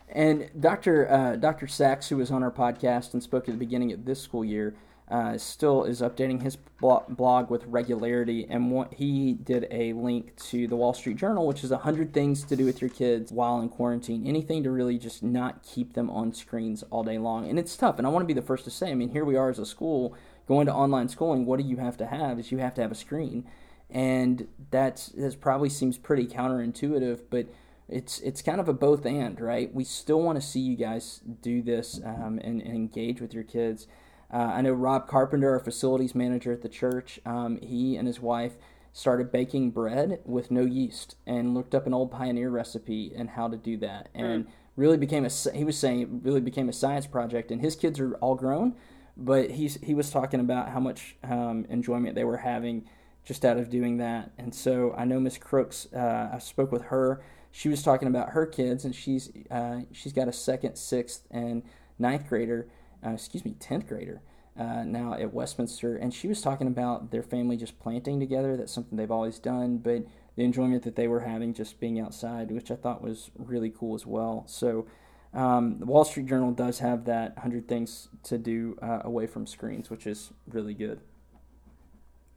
And 0.08 0.50
Dr. 0.58 1.10
Uh, 1.10 1.36
Dr. 1.36 1.66
Sachs, 1.66 2.08
who 2.08 2.18
was 2.18 2.30
on 2.30 2.42
our 2.42 2.50
podcast 2.50 3.14
and 3.14 3.22
spoke 3.22 3.48
at 3.48 3.52
the 3.52 3.58
beginning 3.58 3.92
of 3.92 4.04
this 4.04 4.20
school 4.20 4.44
year, 4.44 4.74
uh, 5.08 5.36
still 5.36 5.84
is 5.84 6.00
updating 6.00 6.42
his 6.42 6.56
blog 6.80 7.50
with 7.50 7.64
regularity. 7.66 8.46
And 8.48 8.70
what, 8.70 8.94
he 8.94 9.34
did 9.34 9.66
a 9.70 9.92
link 9.92 10.34
to 10.48 10.66
the 10.66 10.76
Wall 10.76 10.94
Street 10.94 11.16
Journal, 11.16 11.46
which 11.46 11.62
is 11.62 11.70
100 11.70 12.14
things 12.14 12.42
to 12.44 12.56
do 12.56 12.64
with 12.64 12.80
your 12.80 12.90
kids 12.90 13.30
while 13.30 13.60
in 13.60 13.68
quarantine. 13.68 14.26
Anything 14.26 14.62
to 14.62 14.70
really 14.70 14.98
just 14.98 15.22
not 15.22 15.62
keep 15.62 15.92
them 15.92 16.08
on 16.08 16.32
screens 16.32 16.82
all 16.90 17.04
day 17.04 17.18
long. 17.18 17.48
And 17.48 17.58
it's 17.58 17.76
tough. 17.76 17.98
And 17.98 18.06
I 18.06 18.10
want 18.10 18.22
to 18.22 18.26
be 18.26 18.38
the 18.38 18.46
first 18.46 18.64
to 18.64 18.70
say, 18.70 18.90
I 18.90 18.94
mean, 18.94 19.10
here 19.10 19.26
we 19.26 19.36
are 19.36 19.50
as 19.50 19.58
a 19.58 19.66
school 19.66 20.16
going 20.46 20.66
to 20.66 20.74
online 20.74 21.08
schooling. 21.08 21.44
What 21.44 21.60
do 21.60 21.66
you 21.66 21.76
have 21.76 21.98
to 21.98 22.06
have? 22.06 22.38
Is 22.38 22.50
you 22.50 22.58
have 22.58 22.74
to 22.74 22.82
have 22.82 22.92
a 22.92 22.96
screen. 22.96 23.46
And 23.90 24.48
that's, 24.70 25.08
that 25.08 25.38
probably 25.40 25.68
seems 25.68 25.98
pretty 25.98 26.26
counterintuitive, 26.26 27.24
but 27.30 27.46
it's 27.86 28.18
it's 28.20 28.40
kind 28.40 28.60
of 28.60 28.68
a 28.68 28.72
both 28.72 29.04
and, 29.04 29.38
right? 29.38 29.72
We 29.72 29.84
still 29.84 30.22
want 30.22 30.40
to 30.40 30.46
see 30.46 30.60
you 30.60 30.74
guys 30.74 31.20
do 31.42 31.60
this 31.60 32.00
um, 32.02 32.40
and, 32.42 32.62
and 32.62 32.74
engage 32.74 33.20
with 33.20 33.34
your 33.34 33.44
kids. 33.44 33.86
Uh, 34.34 34.50
I 34.54 34.62
know 34.62 34.72
Rob 34.72 35.06
Carpenter, 35.06 35.52
our 35.52 35.60
facilities 35.60 36.12
manager 36.12 36.52
at 36.52 36.62
the 36.62 36.68
church, 36.68 37.20
um, 37.24 37.60
he 37.62 37.94
and 37.96 38.08
his 38.08 38.18
wife 38.18 38.54
started 38.92 39.30
baking 39.30 39.70
bread 39.70 40.20
with 40.24 40.50
no 40.50 40.62
yeast 40.62 41.14
and 41.24 41.54
looked 41.54 41.72
up 41.72 41.86
an 41.86 41.94
old 41.94 42.10
pioneer 42.10 42.50
recipe 42.50 43.12
and 43.16 43.30
how 43.30 43.46
to 43.46 43.56
do 43.56 43.76
that. 43.76 44.08
Hmm. 44.12 44.24
And 44.24 44.44
mm. 44.46 44.48
really 44.74 44.96
became 44.96 45.24
a, 45.24 45.30
he 45.52 45.62
was 45.62 45.78
saying, 45.78 46.00
it 46.00 46.08
really 46.22 46.40
became 46.40 46.68
a 46.68 46.72
science 46.72 47.06
project. 47.06 47.52
And 47.52 47.60
his 47.60 47.76
kids 47.76 48.00
are 48.00 48.14
all 48.16 48.34
grown, 48.34 48.74
but 49.16 49.52
he's 49.52 49.76
he 49.82 49.94
was 49.94 50.10
talking 50.10 50.40
about 50.40 50.70
how 50.70 50.80
much 50.80 51.14
um, 51.22 51.64
enjoyment 51.68 52.16
they 52.16 52.24
were 52.24 52.38
having 52.38 52.88
just 53.24 53.44
out 53.44 53.56
of 53.56 53.70
doing 53.70 53.98
that. 53.98 54.32
And 54.36 54.52
so 54.52 54.94
I 54.96 55.04
know 55.04 55.20
Miss 55.20 55.38
Crooks. 55.38 55.86
Uh, 55.94 56.30
I 56.34 56.38
spoke 56.38 56.72
with 56.72 56.82
her. 56.86 57.22
She 57.52 57.68
was 57.68 57.84
talking 57.84 58.08
about 58.08 58.30
her 58.30 58.46
kids, 58.46 58.84
and 58.84 58.94
she's 58.94 59.30
uh, 59.48 59.82
she's 59.92 60.12
got 60.12 60.26
a 60.26 60.32
second, 60.32 60.76
sixth, 60.76 61.22
and 61.30 61.62
ninth 62.00 62.28
grader. 62.28 62.66
Uh, 63.04 63.10
excuse 63.10 63.44
me, 63.44 63.54
tenth 63.58 63.86
grader. 63.86 64.22
Uh, 64.56 64.84
now 64.84 65.14
at 65.14 65.34
Westminster, 65.34 65.96
and 65.96 66.14
she 66.14 66.28
was 66.28 66.40
talking 66.40 66.68
about 66.68 67.10
their 67.10 67.24
family 67.24 67.56
just 67.56 67.80
planting 67.80 68.20
together. 68.20 68.56
That's 68.56 68.72
something 68.72 68.96
they've 68.96 69.10
always 69.10 69.40
done, 69.40 69.78
but 69.78 70.04
the 70.36 70.44
enjoyment 70.44 70.84
that 70.84 70.94
they 70.94 71.08
were 71.08 71.20
having 71.20 71.54
just 71.54 71.80
being 71.80 71.98
outside, 71.98 72.52
which 72.52 72.70
I 72.70 72.76
thought 72.76 73.02
was 73.02 73.32
really 73.36 73.68
cool 73.70 73.96
as 73.96 74.06
well. 74.06 74.44
So, 74.46 74.86
um, 75.32 75.80
the 75.80 75.86
Wall 75.86 76.04
Street 76.04 76.26
Journal 76.26 76.52
does 76.52 76.78
have 76.78 77.04
that 77.06 77.34
100 77.34 77.66
things 77.66 78.08
to 78.24 78.38
do 78.38 78.78
uh, 78.80 79.00
away 79.02 79.26
from 79.26 79.46
screens, 79.48 79.90
which 79.90 80.06
is 80.06 80.30
really 80.48 80.74
good. 80.74 81.00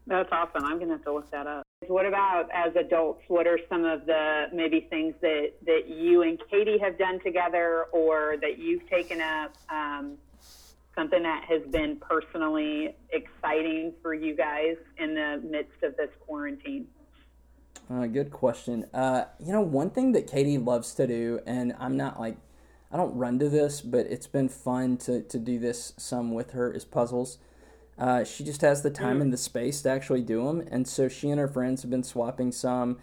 That's 0.07 0.29
awesome. 0.31 0.65
I'm 0.65 0.77
going 0.77 0.87
to 0.87 0.95
have 0.95 1.03
to 1.03 1.13
look 1.13 1.29
that 1.31 1.45
up. 1.45 1.63
What 1.87 2.07
about 2.07 2.49
as 2.51 2.75
adults? 2.75 3.21
What 3.27 3.45
are 3.45 3.59
some 3.69 3.85
of 3.85 4.07
the 4.07 4.45
maybe 4.51 4.87
things 4.89 5.13
that, 5.21 5.51
that 5.65 5.87
you 5.87 6.23
and 6.23 6.39
Katie 6.49 6.79
have 6.79 6.97
done 6.97 7.19
together 7.19 7.85
or 7.91 8.37
that 8.41 8.57
you've 8.57 8.89
taken 8.89 9.21
up? 9.21 9.53
Um, 9.69 10.17
something 10.97 11.21
that 11.23 11.45
has 11.47 11.61
been 11.71 11.95
personally 11.97 12.95
exciting 13.11 13.93
for 14.01 14.13
you 14.13 14.35
guys 14.35 14.75
in 14.97 15.13
the 15.13 15.41
midst 15.49 15.83
of 15.83 15.95
this 15.95 16.09
quarantine? 16.25 16.87
Uh, 17.89 18.07
good 18.07 18.31
question. 18.31 18.85
Uh, 18.93 19.25
you 19.39 19.53
know, 19.53 19.61
one 19.61 19.91
thing 19.91 20.11
that 20.13 20.27
Katie 20.27 20.57
loves 20.57 20.93
to 20.95 21.07
do, 21.07 21.39
and 21.45 21.73
I'm 21.79 21.95
not 21.95 22.19
like, 22.19 22.37
I 22.91 22.97
don't 22.97 23.15
run 23.15 23.37
to 23.39 23.47
this, 23.47 23.79
but 23.79 24.07
it's 24.07 24.27
been 24.27 24.49
fun 24.49 24.97
to, 24.97 25.21
to 25.21 25.37
do 25.39 25.59
this 25.59 25.93
some 25.97 26.33
with 26.33 26.51
her, 26.51 26.73
is 26.73 26.83
puzzles. 26.83 27.37
Uh, 27.97 28.23
she 28.23 28.43
just 28.43 28.61
has 28.61 28.81
the 28.81 28.89
time 28.89 29.19
mm. 29.19 29.21
and 29.21 29.33
the 29.33 29.37
space 29.37 29.81
to 29.83 29.89
actually 29.89 30.21
do 30.21 30.45
them, 30.45 30.67
and 30.69 30.87
so 30.87 31.07
she 31.07 31.29
and 31.29 31.39
her 31.39 31.47
friends 31.47 31.81
have 31.81 31.91
been 31.91 32.03
swapping 32.03 32.51
some, 32.51 32.97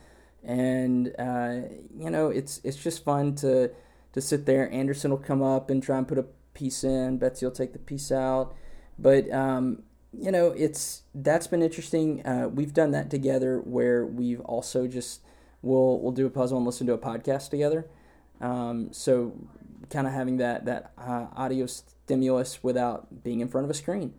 and 0.44 1.12
uh, 1.18 1.56
you 1.98 2.08
know 2.08 2.28
it's 2.28 2.60
it's 2.62 2.76
just 2.76 3.04
fun 3.04 3.34
to 3.34 3.72
to 4.12 4.20
sit 4.20 4.46
there. 4.46 4.70
Anderson 4.70 5.10
will 5.10 5.18
come 5.18 5.42
up 5.42 5.68
and 5.68 5.82
try 5.82 5.98
and 5.98 6.06
put 6.06 6.16
a 6.16 6.26
piece 6.54 6.84
in. 6.84 7.18
Betsy 7.18 7.44
will 7.44 7.52
take 7.52 7.72
the 7.72 7.78
piece 7.78 8.10
out, 8.10 8.54
but 8.98 9.30
um, 9.32 9.82
you 10.12 10.30
know 10.30 10.48
it's 10.52 11.02
that's 11.14 11.46
been 11.46 11.62
interesting. 11.62 12.24
Uh, 12.26 12.48
we've 12.48 12.72
done 12.72 12.92
that 12.92 13.10
together 13.10 13.60
where 13.60 14.06
we've 14.06 14.40
also 14.40 14.86
just 14.86 15.20
we'll 15.62 15.98
we'll 16.00 16.12
do 16.12 16.26
a 16.26 16.30
puzzle 16.30 16.56
and 16.56 16.66
listen 16.66 16.86
to 16.86 16.92
a 16.92 16.98
podcast 16.98 17.50
together. 17.50 17.86
Um, 18.40 18.92
so 18.92 19.32
kind 19.90 20.06
of 20.06 20.12
having 20.12 20.38
that 20.38 20.64
that 20.64 20.92
uh, 20.98 21.26
audio 21.34 21.66
stimulus 21.66 22.62
without 22.62 23.22
being 23.22 23.40
in 23.40 23.48
front 23.48 23.64
of 23.64 23.70
a 23.70 23.74
screen 23.74 24.14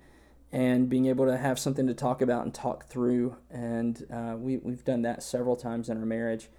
and 0.52 0.90
being 0.90 1.08
able 1.08 1.26
to 1.26 1.38
have 1.38 1.60
something 1.60 1.86
to 1.88 1.94
talk 1.94 2.22
about 2.22 2.44
and 2.44 2.54
talk 2.54 2.88
through. 2.88 3.36
And 3.52 4.06
uh, 4.10 4.36
we, 4.38 4.56
we've 4.58 4.86
done 4.86 5.02
that 5.02 5.22
several 5.22 5.58
times 5.58 5.90
in 5.90 5.98
our 5.98 6.06
marriage 6.06 6.50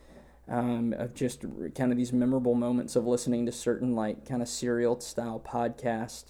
um, 0.49 0.95
of 0.97 1.15
just 1.15 1.45
kind 1.75 1.91
of 1.93 1.97
these 1.97 2.13
memorable 2.13 2.55
moments 2.55 2.97
of 2.97 3.07
listening 3.07 3.47
to 3.47 3.53
certain, 3.53 3.95
like, 3.95 4.27
kind 4.27 4.43
of 4.43 4.49
serial 4.49 5.01
style 5.01 5.43
podcast, 5.45 6.27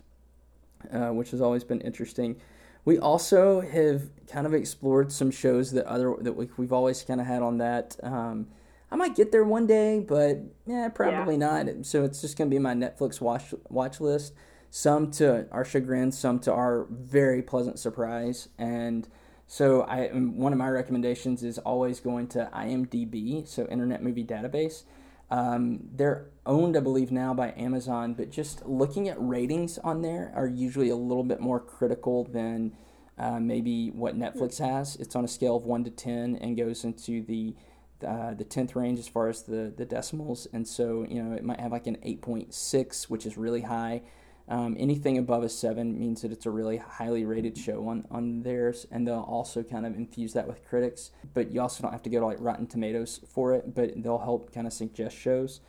uh, 0.92 1.08
which 1.08 1.30
has 1.30 1.40
always 1.40 1.64
been 1.64 1.80
interesting. 1.80 2.36
We 2.84 2.98
also 2.98 3.60
have 3.60 4.10
kind 4.28 4.46
of 4.46 4.54
explored 4.54 5.10
some 5.12 5.30
shows 5.30 5.72
that 5.72 5.86
other 5.86 6.14
that 6.20 6.34
we, 6.34 6.48
have 6.58 6.72
always 6.72 7.02
kind 7.02 7.20
of 7.20 7.26
had 7.26 7.42
on 7.42 7.58
that. 7.58 7.96
Um, 8.02 8.46
I 8.90 8.96
might 8.96 9.16
get 9.16 9.32
there 9.32 9.44
one 9.44 9.66
day, 9.66 9.98
but 9.98 10.38
yeah, 10.66 10.88
probably 10.88 11.34
yeah. 11.34 11.64
not. 11.64 11.86
So 11.86 12.04
it's 12.04 12.20
just 12.20 12.38
gonna 12.38 12.50
be 12.50 12.60
my 12.60 12.74
Netflix 12.74 13.20
watch 13.20 13.52
watch 13.68 14.00
list 14.00 14.34
some 14.70 15.10
to 15.10 15.46
our 15.52 15.64
chagrin, 15.64 16.12
some 16.12 16.38
to 16.38 16.52
our 16.52 16.86
very 16.90 17.40
pleasant 17.42 17.78
surprise. 17.78 18.48
And 18.58 19.08
so, 19.46 19.82
I 19.82 20.08
one 20.08 20.52
of 20.52 20.58
my 20.58 20.68
recommendations 20.68 21.42
is 21.42 21.58
always 21.58 22.00
going 22.00 22.26
to 22.28 22.50
IMDb, 22.52 23.46
so 23.46 23.66
Internet 23.66 24.02
Movie 24.02 24.24
Database. 24.24 24.82
Um, 25.30 25.88
they're 25.94 26.26
owned, 26.44 26.76
I 26.76 26.80
believe, 26.80 27.10
now 27.10 27.34
by 27.34 27.52
Amazon, 27.56 28.14
but 28.14 28.30
just 28.30 28.64
looking 28.66 29.08
at 29.08 29.16
ratings 29.18 29.78
on 29.78 30.02
there 30.02 30.32
are 30.34 30.46
usually 30.46 30.88
a 30.88 30.96
little 30.96 31.24
bit 31.24 31.40
more 31.40 31.58
critical 31.58 32.24
than 32.24 32.76
uh, 33.18 33.40
maybe 33.40 33.90
what 33.90 34.16
Netflix 34.16 34.58
has. 34.58 34.96
It's 34.96 35.16
on 35.16 35.24
a 35.24 35.28
scale 35.28 35.56
of 35.56 35.64
one 35.64 35.84
to 35.84 35.90
ten 35.90 36.36
and 36.36 36.56
goes 36.56 36.84
into 36.84 37.22
the 37.22 37.54
uh, 38.06 38.34
the 38.34 38.44
tenth 38.44 38.76
range 38.76 38.98
as 38.98 39.08
far 39.08 39.28
as 39.28 39.44
the 39.44 39.72
the 39.76 39.84
decimals, 39.84 40.46
and 40.52 40.66
so 40.66 41.06
you 41.08 41.22
know 41.22 41.34
it 41.34 41.44
might 41.44 41.60
have 41.60 41.72
like 41.72 41.86
an 41.86 41.98
eight 42.02 42.20
point 42.20 42.52
six, 42.52 43.08
which 43.08 43.24
is 43.26 43.36
really 43.38 43.62
high. 43.62 44.02
Um, 44.48 44.76
anything 44.78 45.18
above 45.18 45.42
a 45.42 45.48
seven 45.48 45.98
means 45.98 46.22
that 46.22 46.30
it's 46.30 46.46
a 46.46 46.50
really 46.50 46.76
highly 46.76 47.24
rated 47.24 47.58
show 47.58 47.88
on, 47.88 48.06
on 48.10 48.42
theirs, 48.42 48.86
and 48.92 49.06
they'll 49.06 49.26
also 49.28 49.62
kind 49.64 49.84
of 49.84 49.96
infuse 49.96 50.34
that 50.34 50.46
with 50.46 50.64
critics. 50.68 51.10
But 51.34 51.50
you 51.50 51.60
also 51.60 51.82
don't 51.82 51.92
have 51.92 52.04
to 52.04 52.10
go 52.10 52.20
to 52.20 52.26
like 52.26 52.40
Rotten 52.40 52.66
Tomatoes 52.68 53.20
for 53.28 53.54
it, 53.54 53.74
but 53.74 54.00
they'll 54.02 54.18
help 54.18 54.52
kind 54.52 54.66
of 54.66 54.72
suggest 54.72 55.16
shows, 55.16 55.60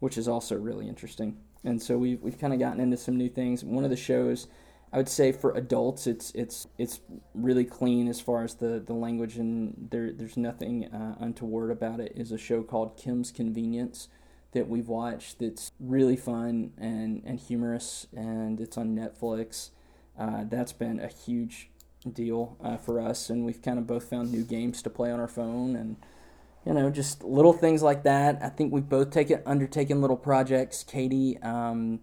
which 0.00 0.18
is 0.18 0.28
also 0.28 0.56
really 0.56 0.86
interesting. 0.86 1.38
And 1.64 1.82
so 1.82 1.96
we've, 1.96 2.20
we've 2.20 2.38
kind 2.38 2.52
of 2.52 2.58
gotten 2.58 2.80
into 2.80 2.98
some 2.98 3.16
new 3.16 3.30
things. 3.30 3.64
One 3.64 3.84
of 3.84 3.90
the 3.90 3.96
shows, 3.96 4.48
I 4.92 4.98
would 4.98 5.08
say 5.08 5.32
for 5.32 5.52
adults, 5.52 6.06
it's 6.06 6.30
it's 6.32 6.68
it's 6.78 7.00
really 7.34 7.64
clean 7.64 8.06
as 8.06 8.20
far 8.20 8.44
as 8.44 8.54
the, 8.54 8.82
the 8.84 8.92
language, 8.92 9.36
and 9.36 9.88
there 9.90 10.12
there's 10.12 10.36
nothing 10.36 10.86
uh, 10.92 11.16
untoward 11.20 11.70
about 11.70 12.00
it. 12.00 12.12
Is 12.14 12.32
a 12.32 12.38
show 12.38 12.62
called 12.62 12.96
Kim's 12.96 13.32
Convenience 13.32 14.08
that 14.56 14.68
we've 14.68 14.88
watched 14.88 15.38
that's 15.38 15.72
really 15.78 16.16
fun 16.16 16.72
and, 16.78 17.22
and 17.26 17.38
humorous, 17.38 18.06
and 18.16 18.58
it's 18.58 18.78
on 18.78 18.96
Netflix. 18.96 19.70
Uh, 20.18 20.44
that's 20.48 20.72
been 20.72 20.98
a 20.98 21.08
huge 21.08 21.68
deal 22.10 22.56
uh, 22.64 22.78
for 22.78 22.98
us, 22.98 23.28
and 23.28 23.44
we've 23.44 23.60
kind 23.60 23.78
of 23.78 23.86
both 23.86 24.08
found 24.08 24.32
new 24.32 24.42
games 24.42 24.80
to 24.80 24.88
play 24.88 25.12
on 25.12 25.20
our 25.20 25.28
phone, 25.28 25.76
and 25.76 25.96
you 26.64 26.72
know, 26.72 26.88
just 26.88 27.22
little 27.22 27.52
things 27.52 27.82
like 27.82 28.02
that. 28.04 28.38
I 28.42 28.48
think 28.48 28.72
we've 28.72 28.88
both 28.88 29.10
taken 29.10 29.42
undertaken 29.44 30.00
little 30.00 30.16
projects. 30.16 30.82
Katie 30.82 31.38
um, 31.42 32.00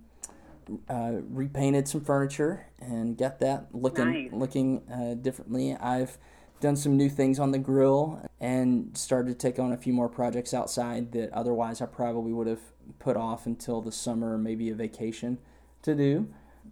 uh, 0.88 1.14
repainted 1.30 1.88
some 1.88 2.02
furniture 2.02 2.68
and 2.80 3.18
got 3.18 3.40
that 3.40 3.68
looking 3.74 4.12
nice. 4.12 4.32
looking 4.32 4.84
uh, 4.92 5.16
differently. 5.16 5.76
I've 5.76 6.20
done 6.64 6.76
some 6.78 6.96
new 6.96 7.10
things 7.10 7.40
on 7.40 7.52
the 7.52 7.60
grill 7.60 8.26
and 8.40 8.98
started 8.98 9.28
to 9.28 9.36
take 9.36 9.60
on 9.60 9.74
a 9.74 9.78
few 9.78 9.92
more 9.92 10.08
projects 10.08 10.54
outside 10.54 11.12
that 11.12 11.32
otherwise 11.34 11.82
I 11.82 11.86
probably 11.86 12.32
would 12.32 12.48
have 12.48 12.62
put 13.00 13.18
off 13.18 13.46
until 13.46 13.82
the 13.82 13.92
summer 13.92 14.38
maybe 14.38 14.70
a 14.70 14.74
vacation 14.74 15.40
to 15.82 15.94
do. 15.94 16.30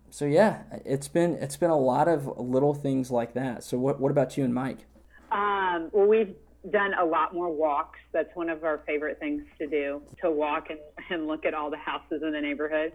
So 0.10 0.24
yeah, 0.24 0.64
it's 0.86 1.10
been 1.10 1.36
it's 1.36 1.58
been 1.58 1.70
a 1.70 1.78
lot 1.78 2.08
of 2.08 2.40
little 2.40 2.74
things 2.74 3.12
like 3.12 3.34
that. 3.34 3.66
So 3.66 3.78
what 3.78 4.00
what 4.00 4.12
about 4.12 4.38
you 4.38 4.46
and 4.46 4.54
Mike? 4.54 4.86
Um, 5.30 5.90
well, 5.92 6.08
we've 6.08 6.36
done 6.70 6.94
a 6.94 7.04
lot 7.04 7.34
more 7.34 7.54
walks. 7.54 8.00
That's 8.14 8.34
one 8.34 8.50
of 8.50 8.64
our 8.64 8.82
favorite 8.88 9.20
things 9.20 9.44
to 9.58 9.68
do 9.68 10.02
to 10.22 10.32
walk 10.32 10.70
and, 10.70 10.80
and 11.10 11.28
look 11.28 11.46
at 11.46 11.54
all 11.54 11.70
the 11.70 11.78
houses 11.78 12.24
in 12.24 12.32
the 12.32 12.40
neighborhood 12.40 12.94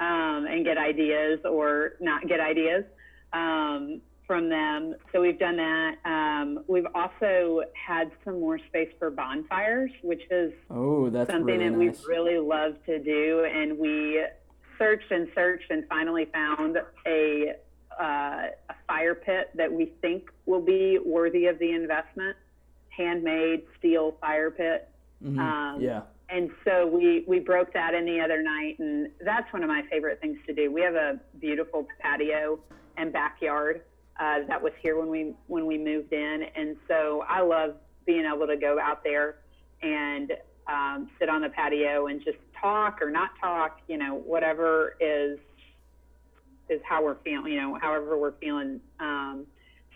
um, 0.00 0.46
and 0.50 0.64
get 0.64 0.76
ideas 0.76 1.38
or 1.44 1.92
not 2.00 2.26
get 2.26 2.40
ideas. 2.40 2.84
Um, 3.32 4.00
from 4.32 4.48
them. 4.48 4.94
So 5.12 5.20
we've 5.20 5.38
done 5.38 5.58
that. 5.58 5.96
Um, 6.06 6.64
we've 6.66 6.86
also 6.94 7.64
had 7.74 8.10
some 8.24 8.40
more 8.40 8.58
space 8.58 8.88
for 8.98 9.10
bonfires, 9.10 9.90
which 10.00 10.22
is 10.30 10.54
oh, 10.70 11.10
that's 11.10 11.30
something 11.30 11.58
really 11.58 11.68
that 11.68 11.76
nice. 11.76 12.02
we 12.08 12.14
really 12.14 12.38
love 12.38 12.82
to 12.86 12.98
do. 12.98 13.44
And 13.44 13.76
we 13.76 14.24
searched 14.78 15.10
and 15.10 15.28
searched 15.34 15.70
and 15.70 15.86
finally 15.86 16.30
found 16.32 16.78
a, 17.06 17.56
uh, 18.00 18.04
a 18.04 18.74
fire 18.86 19.14
pit 19.14 19.50
that 19.54 19.70
we 19.70 19.92
think 20.00 20.30
will 20.46 20.62
be 20.62 20.98
worthy 21.04 21.44
of 21.44 21.58
the 21.58 21.70
investment. 21.70 22.34
Handmade 22.88 23.64
steel 23.78 24.16
fire 24.18 24.50
pit. 24.50 24.88
Mm-hmm. 25.22 25.38
Um, 25.38 25.78
yeah. 25.82 26.02
And 26.30 26.50
so 26.64 26.86
we, 26.86 27.22
we 27.28 27.38
broke 27.38 27.74
that 27.74 27.92
in 27.92 28.06
the 28.06 28.18
other 28.18 28.42
night, 28.42 28.78
and 28.78 29.10
that's 29.22 29.52
one 29.52 29.62
of 29.62 29.68
my 29.68 29.82
favorite 29.90 30.22
things 30.22 30.38
to 30.46 30.54
do. 30.54 30.72
We 30.72 30.80
have 30.80 30.94
a 30.94 31.20
beautiful 31.38 31.86
patio 32.00 32.60
and 32.96 33.12
backyard 33.12 33.82
uh, 34.22 34.46
that 34.46 34.62
was 34.62 34.72
here 34.80 34.96
when 34.96 35.08
we 35.08 35.34
when 35.48 35.66
we 35.66 35.76
moved 35.76 36.12
in, 36.12 36.44
and 36.54 36.76
so 36.86 37.24
I 37.28 37.40
love 37.40 37.74
being 38.06 38.24
able 38.24 38.46
to 38.46 38.56
go 38.56 38.78
out 38.80 39.02
there 39.02 39.38
and 39.82 40.32
um, 40.68 41.10
sit 41.18 41.28
on 41.28 41.40
the 41.42 41.48
patio 41.48 42.06
and 42.06 42.22
just 42.24 42.38
talk 42.60 43.02
or 43.02 43.10
not 43.10 43.30
talk, 43.40 43.80
you 43.88 43.98
know, 43.98 44.14
whatever 44.14 44.96
is 45.00 45.40
is 46.68 46.80
how 46.88 47.02
we're 47.02 47.16
feeling, 47.24 47.52
you 47.52 47.60
know, 47.60 47.76
however 47.82 48.16
we're 48.16 48.34
feeling. 48.40 48.80
Um, 49.00 49.44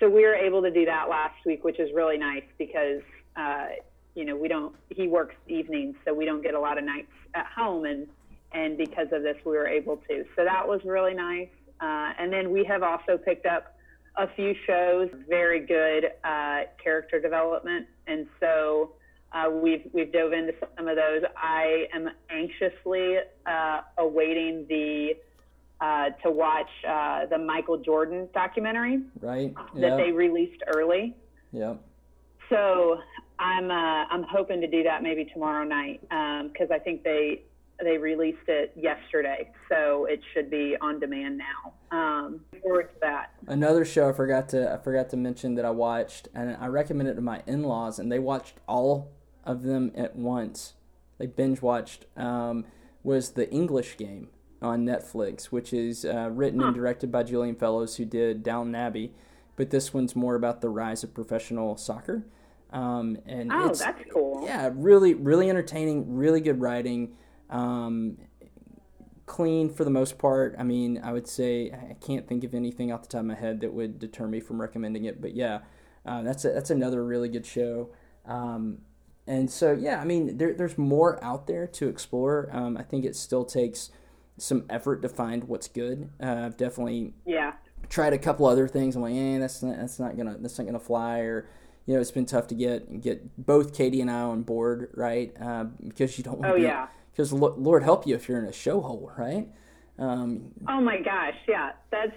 so 0.01 0.11
we 0.11 0.23
were 0.23 0.35
able 0.35 0.61
to 0.63 0.73
do 0.73 0.85
that 0.87 1.09
last 1.09 1.37
week, 1.47 1.63
which 1.63 1.79
is 1.79 1.91
really 1.95 2.19
nice 2.19 2.45
because 2.59 3.03
uh, 3.37 3.67
you 4.17 4.25
know 4.25 4.35
we 4.35 4.49
don't. 4.49 4.75
He 4.91 5.07
works 5.07 5.37
evenings, 5.47 5.95
so 6.05 6.13
we 6.13 6.25
don't 6.25 6.43
get 6.43 6.55
a 6.55 6.61
lot 6.61 6.79
of 6.79 6.85
nights 6.85 7.13
at 7.35 7.47
home, 7.47 7.85
and 7.85 8.09
and 8.53 8.77
because 8.77 9.07
of 9.13 9.23
this, 9.23 9.37
we 9.45 9.53
were 9.53 9.69
able 9.69 9.99
to. 10.09 10.25
So 10.35 10.45
that 10.45 10.67
was 10.67 10.81
really 10.85 11.15
nice. 11.15 11.49
Uh, 11.81 12.13
and 12.19 12.33
then 12.33 12.51
we 12.51 12.65
have 12.65 12.83
also 12.83 13.19
picked 13.19 13.47
up 13.47 13.76
a 14.17 14.29
few 14.35 14.55
shows, 14.67 15.09
very 15.29 15.61
good 15.61 16.07
uh, 16.25 16.63
character 16.83 17.21
development, 17.21 17.87
and 18.07 18.27
so 18.41 18.93
uh, 19.33 19.51
we've 19.51 19.83
we've 19.93 20.13
dove 20.13 20.33
into 20.33 20.55
some 20.77 20.89
of 20.89 20.97
those. 20.97 21.23
I 21.37 21.87
am 21.95 22.09
anxiously 22.31 23.19
uh, 23.45 23.81
awaiting 23.99 24.67
the 24.69 25.17
uh, 25.81 26.11
to 26.23 26.31
watch 26.31 26.71
uh, 26.89 27.27
the 27.27 27.39
Michael 27.39 27.77
Jordan 27.79 28.29
documentary 28.33 29.03
Right. 29.21 29.55
that 29.75 29.97
they 29.99 30.13
released 30.13 30.63
early. 30.75 31.15
Yep. 31.53 31.79
So 32.49 32.99
I'm 33.39 33.71
uh, 33.71 33.75
I'm 33.75 34.23
hoping 34.23 34.61
to 34.63 34.67
do 34.67 34.83
that 34.85 35.03
maybe 35.03 35.27
tomorrow 35.27 35.65
night 35.65 36.01
because 36.53 36.71
I 36.73 36.79
think 36.79 37.03
they 37.03 37.43
they 37.83 37.99
released 37.99 38.49
it 38.49 38.73
yesterday, 38.75 39.51
so 39.69 40.07
it 40.07 40.21
should 40.33 40.51
be 40.51 40.77
on 40.81 40.99
demand 40.99 41.37
now. 41.37 41.75
Um, 41.97 42.41
forward 42.63 42.91
to 42.95 43.01
that. 43.01 43.33
Another 43.47 43.85
show 43.85 44.09
I 44.09 44.13
forgot 44.13 44.49
to 44.51 44.73
I 44.73 44.79
forgot 44.79 45.09
to 45.11 45.17
mention 45.17 45.55
that 45.55 45.65
I 45.65 45.71
watched, 45.71 46.29
and 46.35 46.57
I 46.61 46.67
recommended 46.67 47.13
it 47.13 47.15
to 47.17 47.21
my 47.23 47.43
in 47.47 47.63
laws, 47.63 47.99
and 47.99 48.11
they 48.11 48.19
watched 48.19 48.57
all 48.69 49.13
of 49.45 49.63
them 49.63 49.93
at 49.95 50.17
once. 50.17 50.75
They 51.19 51.27
binge 51.27 51.63
watched. 51.63 52.07
Um, 52.17 52.65
was 53.03 53.31
the 53.31 53.49
English 53.53 53.97
Game 53.97 54.29
on 54.61 54.85
Netflix, 54.85 55.45
which 55.47 55.73
is 55.73 56.05
uh, 56.05 56.29
written 56.33 56.61
and 56.61 56.75
directed 56.75 57.13
by 57.13 57.23
Julian 57.23 57.55
Fellowes, 57.55 57.97
who 57.97 58.05
did 58.05 58.43
Downton 58.43 58.75
Abbey, 58.75 59.13
but 59.55 59.71
this 59.71 59.95
one's 59.95 60.17
more 60.17 60.35
about 60.35 60.61
the 60.61 60.69
rise 60.69 61.05
of 61.05 61.15
professional 61.15 61.77
soccer. 61.77 62.25
Um, 62.73 63.19
and 63.27 63.53
Oh, 63.53 63.69
it's, 63.69 63.79
that's 63.79 64.03
cool. 64.13 64.43
yeah, 64.45 64.71
really, 64.75 65.15
really 65.15 65.49
entertaining, 65.49 66.17
really 66.17 66.41
good 66.41 66.61
writing, 66.61 67.17
um, 67.49 68.19
clean 69.27 69.69
for 69.69 69.85
the 69.85 69.91
most 69.91 70.19
part. 70.19 70.55
I 70.59 70.63
mean, 70.63 71.01
I 71.03 71.13
would 71.13 71.27
say 71.27 71.71
I 71.73 71.95
can't 71.95 72.27
think 72.27 72.45
of 72.45 72.55
anything 72.55 72.93
off 72.93 73.03
the 73.03 73.09
top 73.09 73.21
of 73.21 73.27
my 73.27 73.35
head 73.35 73.61
that 73.61 73.73
would 73.73 73.99
deter 73.99 74.27
me 74.27 74.41
from 74.41 74.61
recommending 74.61 75.05
it. 75.05 75.21
But 75.21 75.35
yeah, 75.35 75.61
uh, 76.07 76.23
that's 76.23 76.45
a, 76.45 76.51
that's 76.51 76.71
another 76.71 77.05
really 77.05 77.29
good 77.29 77.45
show. 77.47 77.91
Um, 78.25 78.79
and 79.27 79.51
so 79.51 79.73
yeah, 79.73 80.01
I 80.01 80.05
mean, 80.05 80.39
there, 80.39 80.55
there's 80.55 80.79
more 80.79 81.23
out 81.23 81.47
there 81.49 81.67
to 81.67 81.89
explore. 81.89 82.49
Um, 82.53 82.77
I 82.77 82.83
think 82.83 83.05
it 83.05 83.17
still 83.17 83.45
takes 83.45 83.91
some 84.39 84.65
effort 84.71 85.03
to 85.03 85.09
find 85.09 85.45
what's 85.45 85.67
good. 85.69 86.11
Uh, 86.23 86.43
I've 86.45 86.57
definitely 86.57 87.13
Yeah. 87.25 87.55
tried 87.89 88.13
a 88.13 88.19
couple 88.19 88.47
other 88.47 88.69
things. 88.69 88.95
I'm 88.95 89.03
like, 89.03 89.15
eh, 89.15 89.39
that's 89.39 89.63
not 89.63 89.77
that's 89.79 89.99
not 89.99 90.17
gonna 90.17 90.37
that's 90.39 90.59
not 90.59 90.67
gonna 90.67 90.79
fly. 90.79 91.21
Or 91.21 91.49
you 91.87 91.95
know, 91.95 92.01
it's 92.01 92.11
been 92.11 92.27
tough 92.27 92.47
to 92.49 92.55
get 92.55 93.01
get 93.01 93.45
both 93.45 93.75
Katie 93.75 94.01
and 94.01 94.11
I 94.11 94.21
on 94.21 94.43
board, 94.43 94.91
right? 94.95 95.35
Uh, 95.41 95.65
because 95.65 96.17
you 96.19 96.23
don't. 96.25 96.39
wanna 96.39 96.53
Oh 96.53 96.57
be- 96.57 96.63
yeah. 96.63 96.87
Because 97.17 97.33
Lord 97.33 97.83
help 97.83 98.07
you 98.07 98.15
if 98.15 98.29
you're 98.29 98.39
in 98.39 98.45
a 98.45 98.53
show 98.53 98.81
hole, 98.83 99.11
right? 99.17 99.49
Um, 99.99 100.51
Oh 100.69 100.81
my 100.83 101.01
gosh. 101.01 101.37
Yeah. 101.49 101.73
That's 101.91 102.13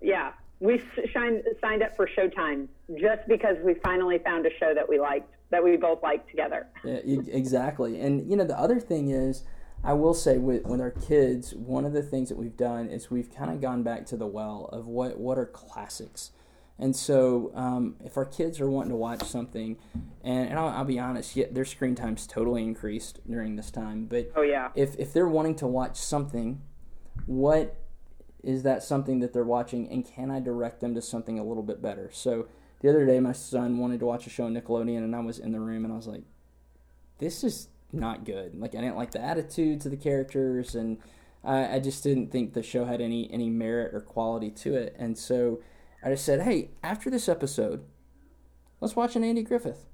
yeah. 0.00 0.32
We 0.60 0.74
s- 0.74 1.10
signed 1.12 1.42
signed 1.60 1.82
up 1.82 1.96
for 1.96 2.06
Showtime 2.06 2.68
just 3.00 3.26
because 3.26 3.56
we 3.64 3.74
finally 3.74 4.18
found 4.18 4.46
a 4.46 4.50
show 4.56 4.72
that 4.72 4.88
we 4.88 5.00
liked 5.00 5.34
that 5.50 5.62
we 5.62 5.76
both 5.76 6.02
liked 6.02 6.30
together. 6.30 6.68
Yeah, 6.84 7.00
exactly. 7.26 8.00
And 8.00 8.30
you 8.30 8.36
know, 8.36 8.44
the 8.44 8.58
other 8.58 8.78
thing 8.78 9.10
is, 9.10 9.42
I 9.82 9.94
will 9.94 10.14
say 10.14 10.38
with 10.38 10.62
with 10.64 10.80
our 10.80 10.92
kids, 10.92 11.52
one 11.54 11.84
of 11.84 11.92
the 11.92 12.02
things 12.02 12.28
that 12.28 12.38
we've 12.38 12.56
done 12.56 12.88
is 12.88 13.10
we've 13.10 13.34
kind 13.34 13.50
of 13.50 13.60
gone 13.60 13.82
back 13.82 14.06
to 14.06 14.16
the 14.16 14.26
well 14.28 14.68
of 14.72 14.86
what 14.86 15.18
what 15.18 15.36
are 15.36 15.46
classics. 15.46 16.30
And 16.78 16.94
so, 16.96 17.52
um, 17.54 17.94
if 18.04 18.16
our 18.16 18.24
kids 18.24 18.60
are 18.60 18.68
wanting 18.68 18.90
to 18.90 18.96
watch 18.96 19.22
something, 19.22 19.76
and, 20.24 20.48
and 20.48 20.58
I'll, 20.58 20.68
I'll 20.68 20.84
be 20.84 20.98
honest, 20.98 21.36
yeah, 21.36 21.46
their 21.50 21.64
screen 21.64 21.94
time's 21.94 22.26
totally 22.26 22.64
increased 22.64 23.20
during 23.28 23.54
this 23.54 23.70
time. 23.70 24.06
But 24.06 24.32
Oh 24.34 24.42
yeah. 24.42 24.70
if 24.74 24.96
if 24.98 25.12
they're 25.12 25.28
wanting 25.28 25.54
to 25.56 25.66
watch 25.68 25.96
something, 25.96 26.60
what 27.26 27.76
is 28.42 28.64
that 28.64 28.82
something 28.82 29.20
that 29.20 29.32
they're 29.32 29.44
watching, 29.44 29.88
and 29.88 30.04
can 30.04 30.30
I 30.32 30.40
direct 30.40 30.80
them 30.80 30.94
to 30.96 31.00
something 31.02 31.38
a 31.38 31.44
little 31.44 31.62
bit 31.62 31.80
better? 31.80 32.10
So 32.12 32.46
the 32.80 32.90
other 32.90 33.06
day, 33.06 33.20
my 33.20 33.32
son 33.32 33.78
wanted 33.78 34.00
to 34.00 34.06
watch 34.06 34.26
a 34.26 34.30
show 34.30 34.44
on 34.44 34.54
Nickelodeon, 34.54 34.98
and 34.98 35.14
I 35.14 35.20
was 35.20 35.38
in 35.38 35.52
the 35.52 35.60
room, 35.60 35.84
and 35.84 35.92
I 35.92 35.96
was 35.96 36.08
like, 36.08 36.24
"This 37.18 37.44
is 37.44 37.68
not 37.92 38.24
good. 38.24 38.56
Like 38.56 38.74
I 38.74 38.80
didn't 38.80 38.96
like 38.96 39.12
the 39.12 39.22
attitudes 39.22 39.86
of 39.86 39.92
the 39.92 39.96
characters, 39.96 40.74
and 40.74 40.98
I, 41.44 41.76
I 41.76 41.78
just 41.78 42.02
didn't 42.02 42.32
think 42.32 42.52
the 42.52 42.64
show 42.64 42.84
had 42.84 43.00
any 43.00 43.30
any 43.32 43.48
merit 43.48 43.94
or 43.94 44.00
quality 44.00 44.50
to 44.50 44.74
it." 44.74 44.96
And 44.98 45.16
so 45.16 45.60
I 46.04 46.10
just 46.10 46.24
said, 46.24 46.42
"Hey, 46.42 46.70
after 46.82 47.08
this 47.10 47.28
episode, 47.28 47.84
let's 48.80 48.94
watch 48.94 49.16
an 49.16 49.24
Andy 49.24 49.42
Griffith." 49.42 49.86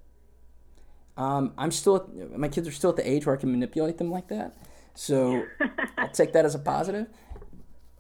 Um, 1.16 1.53
I'm 1.59 1.70
still 1.70 1.96
at, 1.96 2.38
my 2.38 2.49
kids 2.49 2.66
are 2.66 2.73
still 2.73 2.90
at 2.90 2.96
the 2.96 3.09
age 3.09 3.27
where 3.27 3.37
I 3.37 3.38
can 3.38 3.51
manipulate 3.51 3.99
them 3.99 4.11
like 4.11 4.29
that, 4.29 4.57
so 4.94 5.44
I'll 5.99 6.09
take 6.11 6.33
that 6.33 6.44
as 6.44 6.55
a 6.55 6.59
positive. 6.59 7.09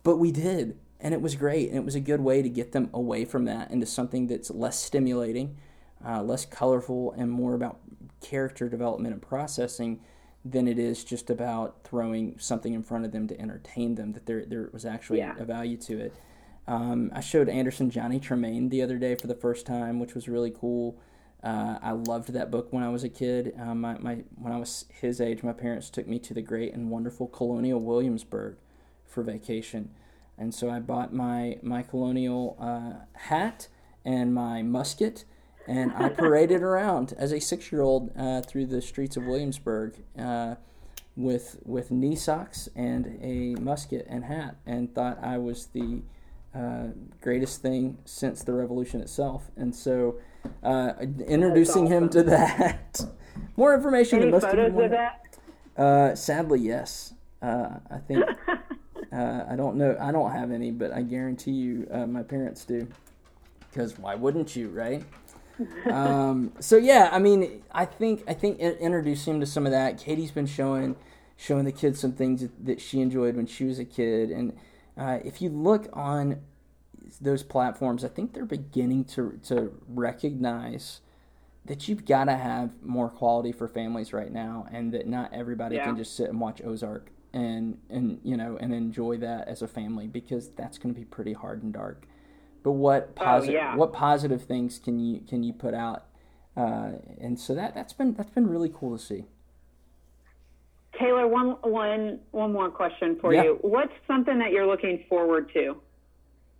But 0.02 0.16
we 0.16 0.32
did, 0.32 0.78
and 1.00 1.12
it 1.12 1.20
was 1.20 1.34
great, 1.36 1.68
and 1.68 1.76
it 1.76 1.84
was 1.84 1.94
a 1.94 2.00
good 2.00 2.20
way 2.20 2.40
to 2.42 2.48
get 2.48 2.72
them 2.72 2.88
away 2.94 3.24
from 3.24 3.44
that 3.44 3.70
into 3.70 3.84
something 3.86 4.26
that's 4.26 4.50
less 4.50 4.78
stimulating, 4.78 5.56
uh, 6.06 6.22
less 6.22 6.46
colorful, 6.46 7.12
and 7.12 7.30
more 7.30 7.54
about 7.54 7.80
character 8.22 8.68
development 8.68 9.12
and 9.12 9.22
processing 9.22 10.00
than 10.42 10.66
it 10.66 10.78
is 10.78 11.04
just 11.04 11.28
about 11.28 11.84
throwing 11.84 12.38
something 12.38 12.72
in 12.72 12.82
front 12.82 13.04
of 13.04 13.12
them 13.12 13.28
to 13.28 13.38
entertain 13.38 13.96
them. 13.96 14.12
That 14.12 14.24
there 14.24 14.46
there 14.46 14.70
was 14.72 14.86
actually 14.86 15.18
Yeah. 15.18 15.34
a 15.38 15.44
value 15.44 15.76
to 15.78 15.98
it. 16.00 16.14
Um, 16.66 17.10
I 17.14 17.20
showed 17.20 17.48
Anderson 17.48 17.90
Johnny 17.90 18.20
Tremain 18.20 18.70
the 18.70 18.82
other 18.82 18.98
day 18.98 19.14
for 19.14 19.26
the 19.26 19.34
first 19.34 19.66
time, 19.66 19.98
which 19.98 20.14
was 20.14 20.28
really 20.28 20.50
cool. 20.50 21.00
Uh, 21.42 21.78
I 21.80 21.92
loved 21.92 22.32
that 22.32 22.50
book 22.50 22.68
when 22.70 22.82
I 22.82 22.90
was 22.90 23.02
a 23.02 23.08
kid. 23.08 23.54
Um, 23.58 23.80
my, 23.80 23.98
my, 23.98 24.18
when 24.36 24.52
I 24.52 24.58
was 24.58 24.84
his 25.00 25.20
age, 25.20 25.42
my 25.42 25.52
parents 25.52 25.88
took 25.88 26.06
me 26.06 26.18
to 26.20 26.34
the 26.34 26.42
great 26.42 26.74
and 26.74 26.90
wonderful 26.90 27.26
Colonial 27.26 27.80
Williamsburg 27.80 28.56
for 29.06 29.22
vacation. 29.22 29.90
And 30.36 30.54
so 30.54 30.70
I 30.70 30.80
bought 30.80 31.12
my, 31.12 31.58
my 31.62 31.82
colonial 31.82 32.56
uh, 32.60 33.04
hat 33.18 33.68
and 34.04 34.34
my 34.34 34.62
musket, 34.62 35.24
and 35.66 35.92
I 35.94 36.08
paraded 36.10 36.62
around 36.62 37.14
as 37.18 37.32
a 37.32 37.40
six 37.40 37.72
year 37.72 37.82
old 37.82 38.10
uh, 38.16 38.42
through 38.42 38.66
the 38.66 38.82
streets 38.82 39.16
of 39.16 39.24
Williamsburg 39.24 39.94
uh, 40.18 40.56
with, 41.16 41.58
with 41.64 41.90
knee 41.90 42.16
socks 42.16 42.68
and 42.74 43.18
a 43.22 43.60
musket 43.60 44.06
and 44.08 44.24
hat, 44.24 44.56
and 44.66 44.94
thought 44.94 45.18
I 45.22 45.38
was 45.38 45.66
the 45.66 46.02
uh, 46.54 46.88
greatest 47.20 47.62
thing 47.62 47.98
since 48.04 48.42
the 48.42 48.52
revolution 48.52 49.00
itself. 49.00 49.50
And 49.56 49.74
so, 49.74 50.16
uh, 50.62 50.92
introducing 51.00 51.86
him 51.86 52.08
to 52.10 52.22
that. 52.24 53.00
More 53.56 53.74
information. 53.74 54.22
Any 54.22 54.32
have 54.32 54.40
been 54.40 54.50
photos 54.50 54.72
one- 54.72 54.84
of 54.86 54.90
that? 54.90 55.38
Uh, 55.76 56.14
sadly, 56.14 56.60
yes. 56.60 57.14
Uh, 57.40 57.78
I 57.90 57.98
think 57.98 58.24
uh, 59.12 59.44
I 59.48 59.56
don't 59.56 59.76
know. 59.76 59.96
I 60.00 60.12
don't 60.12 60.30
have 60.32 60.50
any, 60.50 60.70
but 60.70 60.92
I 60.92 61.02
guarantee 61.02 61.52
you, 61.52 61.88
uh, 61.90 62.06
my 62.06 62.22
parents 62.22 62.64
do. 62.64 62.86
Because 63.70 63.98
why 63.98 64.14
wouldn't 64.14 64.56
you, 64.56 64.68
right? 64.68 65.04
um, 65.90 66.52
so 66.58 66.76
yeah, 66.76 67.08
I 67.12 67.18
mean, 67.18 67.62
I 67.70 67.84
think 67.84 68.24
I 68.26 68.34
think 68.34 68.58
introducing 68.58 69.34
him 69.34 69.40
to 69.40 69.46
some 69.46 69.66
of 69.66 69.72
that. 69.72 69.98
Katie's 69.98 70.30
been 70.30 70.46
showing 70.46 70.96
showing 71.36 71.64
the 71.64 71.72
kids 71.72 72.00
some 72.00 72.12
things 72.12 72.46
that 72.62 72.80
she 72.80 73.00
enjoyed 73.00 73.36
when 73.36 73.46
she 73.46 73.64
was 73.64 73.78
a 73.78 73.84
kid, 73.84 74.30
and 74.30 74.56
uh, 74.96 75.18
if 75.24 75.40
you 75.42 75.48
look 75.48 75.88
on 75.92 76.40
those 77.20 77.42
platforms, 77.42 78.04
I 78.04 78.08
think 78.08 78.34
they're 78.34 78.44
beginning 78.44 79.04
to 79.06 79.38
to 79.44 79.72
recognize 79.88 81.00
that 81.64 81.88
you've 81.88 82.04
got 82.04 82.24
to 82.24 82.36
have 82.36 82.70
more 82.82 83.08
quality 83.08 83.52
for 83.52 83.68
families 83.68 84.12
right 84.12 84.32
now, 84.32 84.66
and 84.72 84.92
that 84.92 85.06
not 85.06 85.32
everybody 85.32 85.76
Yeah. 85.76 85.84
can 85.84 85.96
just 85.96 86.16
sit 86.16 86.28
and 86.28 86.40
watch 86.40 86.62
Ozark 86.62 87.10
and 87.32 87.78
and 87.88 88.20
you 88.24 88.36
know 88.36 88.56
and 88.60 88.74
enjoy 88.74 89.16
that 89.18 89.46
as 89.46 89.62
a 89.62 89.68
family 89.68 90.06
because 90.08 90.48
that's 90.50 90.78
going 90.78 90.92
to 90.94 90.98
be 90.98 91.04
pretty 91.04 91.32
hard 91.32 91.62
and 91.62 91.72
dark. 91.72 92.06
But 92.62 92.72
what 92.72 93.14
positive 93.14 93.54
yeah. 93.54 93.76
what 93.76 93.92
positive 93.92 94.42
things 94.42 94.78
can 94.78 94.98
you 94.98 95.20
can 95.20 95.42
you 95.42 95.52
put 95.52 95.74
out? 95.74 96.06
Uh, 96.56 96.92
and 97.20 97.38
so 97.38 97.54
that 97.54 97.74
that's 97.74 97.92
been 97.92 98.14
that's 98.14 98.30
been 98.30 98.48
really 98.48 98.70
cool 98.72 98.96
to 98.96 99.02
see. 99.02 99.24
Taylor, 101.00 101.26
one 101.26 101.56
one 101.62 102.20
one 102.30 102.52
more 102.52 102.70
question 102.70 103.16
for 103.20 103.32
Yeah. 103.32 103.44
you. 103.44 103.58
What's 103.62 103.92
something 104.06 104.38
that 104.38 104.52
you're 104.52 104.66
looking 104.66 105.04
forward 105.08 105.50
to 105.54 105.80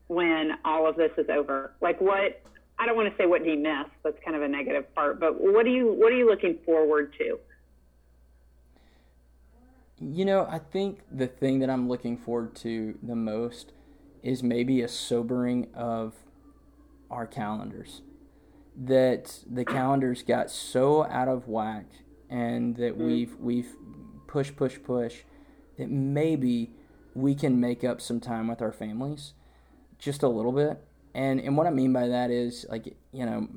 when 0.09 0.53
all 0.65 0.87
of 0.87 0.97
this 0.97 1.13
is 1.19 1.29
over? 1.29 1.75
Like 1.81 2.01
what 2.01 2.43
I 2.79 2.87
don't 2.87 2.97
want 2.97 3.11
to 3.11 3.17
say 3.23 3.27
what 3.27 3.45
do 3.45 3.51
you 3.51 3.59
miss, 3.59 3.87
that's 4.03 4.19
kind 4.25 4.35
of 4.35 4.43
a 4.43 4.49
negative 4.49 4.93
part, 4.95 5.21
but 5.21 5.41
what 5.41 5.65
do 5.65 5.71
you 5.71 5.93
what 5.93 6.13
are 6.13 6.17
you 6.17 6.27
looking 6.29 6.59
forward 6.65 7.15
to? 7.19 7.39
You 10.01 10.25
know, 10.25 10.47
I 10.51 10.59
think 10.59 11.01
the 11.13 11.27
thing 11.27 11.59
that 11.59 11.69
I'm 11.69 11.87
looking 11.87 12.17
forward 12.17 12.57
to 12.57 12.99
the 13.03 13.15
most 13.15 13.73
is 14.23 14.43
maybe 14.43 14.81
a 14.81 14.89
sobering 14.89 15.69
of 15.75 16.15
our 17.11 17.27
calendars. 17.27 18.01
That 18.75 19.45
the 19.47 19.67
calendars 19.67 20.23
got 20.23 20.51
so 20.51 21.05
out 21.05 21.29
of 21.29 21.49
whack 21.49 21.85
and 22.31 22.77
that 22.77 22.97
mm. 22.97 23.05
we've 23.05 23.37
we've 23.39 23.75
push 24.31 24.53
push 24.55 24.79
push 24.83 25.23
that 25.77 25.91
maybe 25.91 26.71
we 27.15 27.35
can 27.35 27.61
make 27.61 27.83
up 27.83 28.01
some 28.01 28.21
time 28.21 28.47
with 28.47 28.63
our 28.63 28.73
families 28.73 29.33
just 29.99 30.23
a 30.23 30.29
little 30.29 30.53
bit. 30.53 30.83
And 31.15 31.41
and 31.41 31.57
what 31.57 31.67
I 31.67 31.71
mean 31.71 31.93
by 31.93 32.07
that 32.09 32.31
is 32.31 32.65
like, 32.69 32.97
you 33.13 33.27
know, 33.27 33.49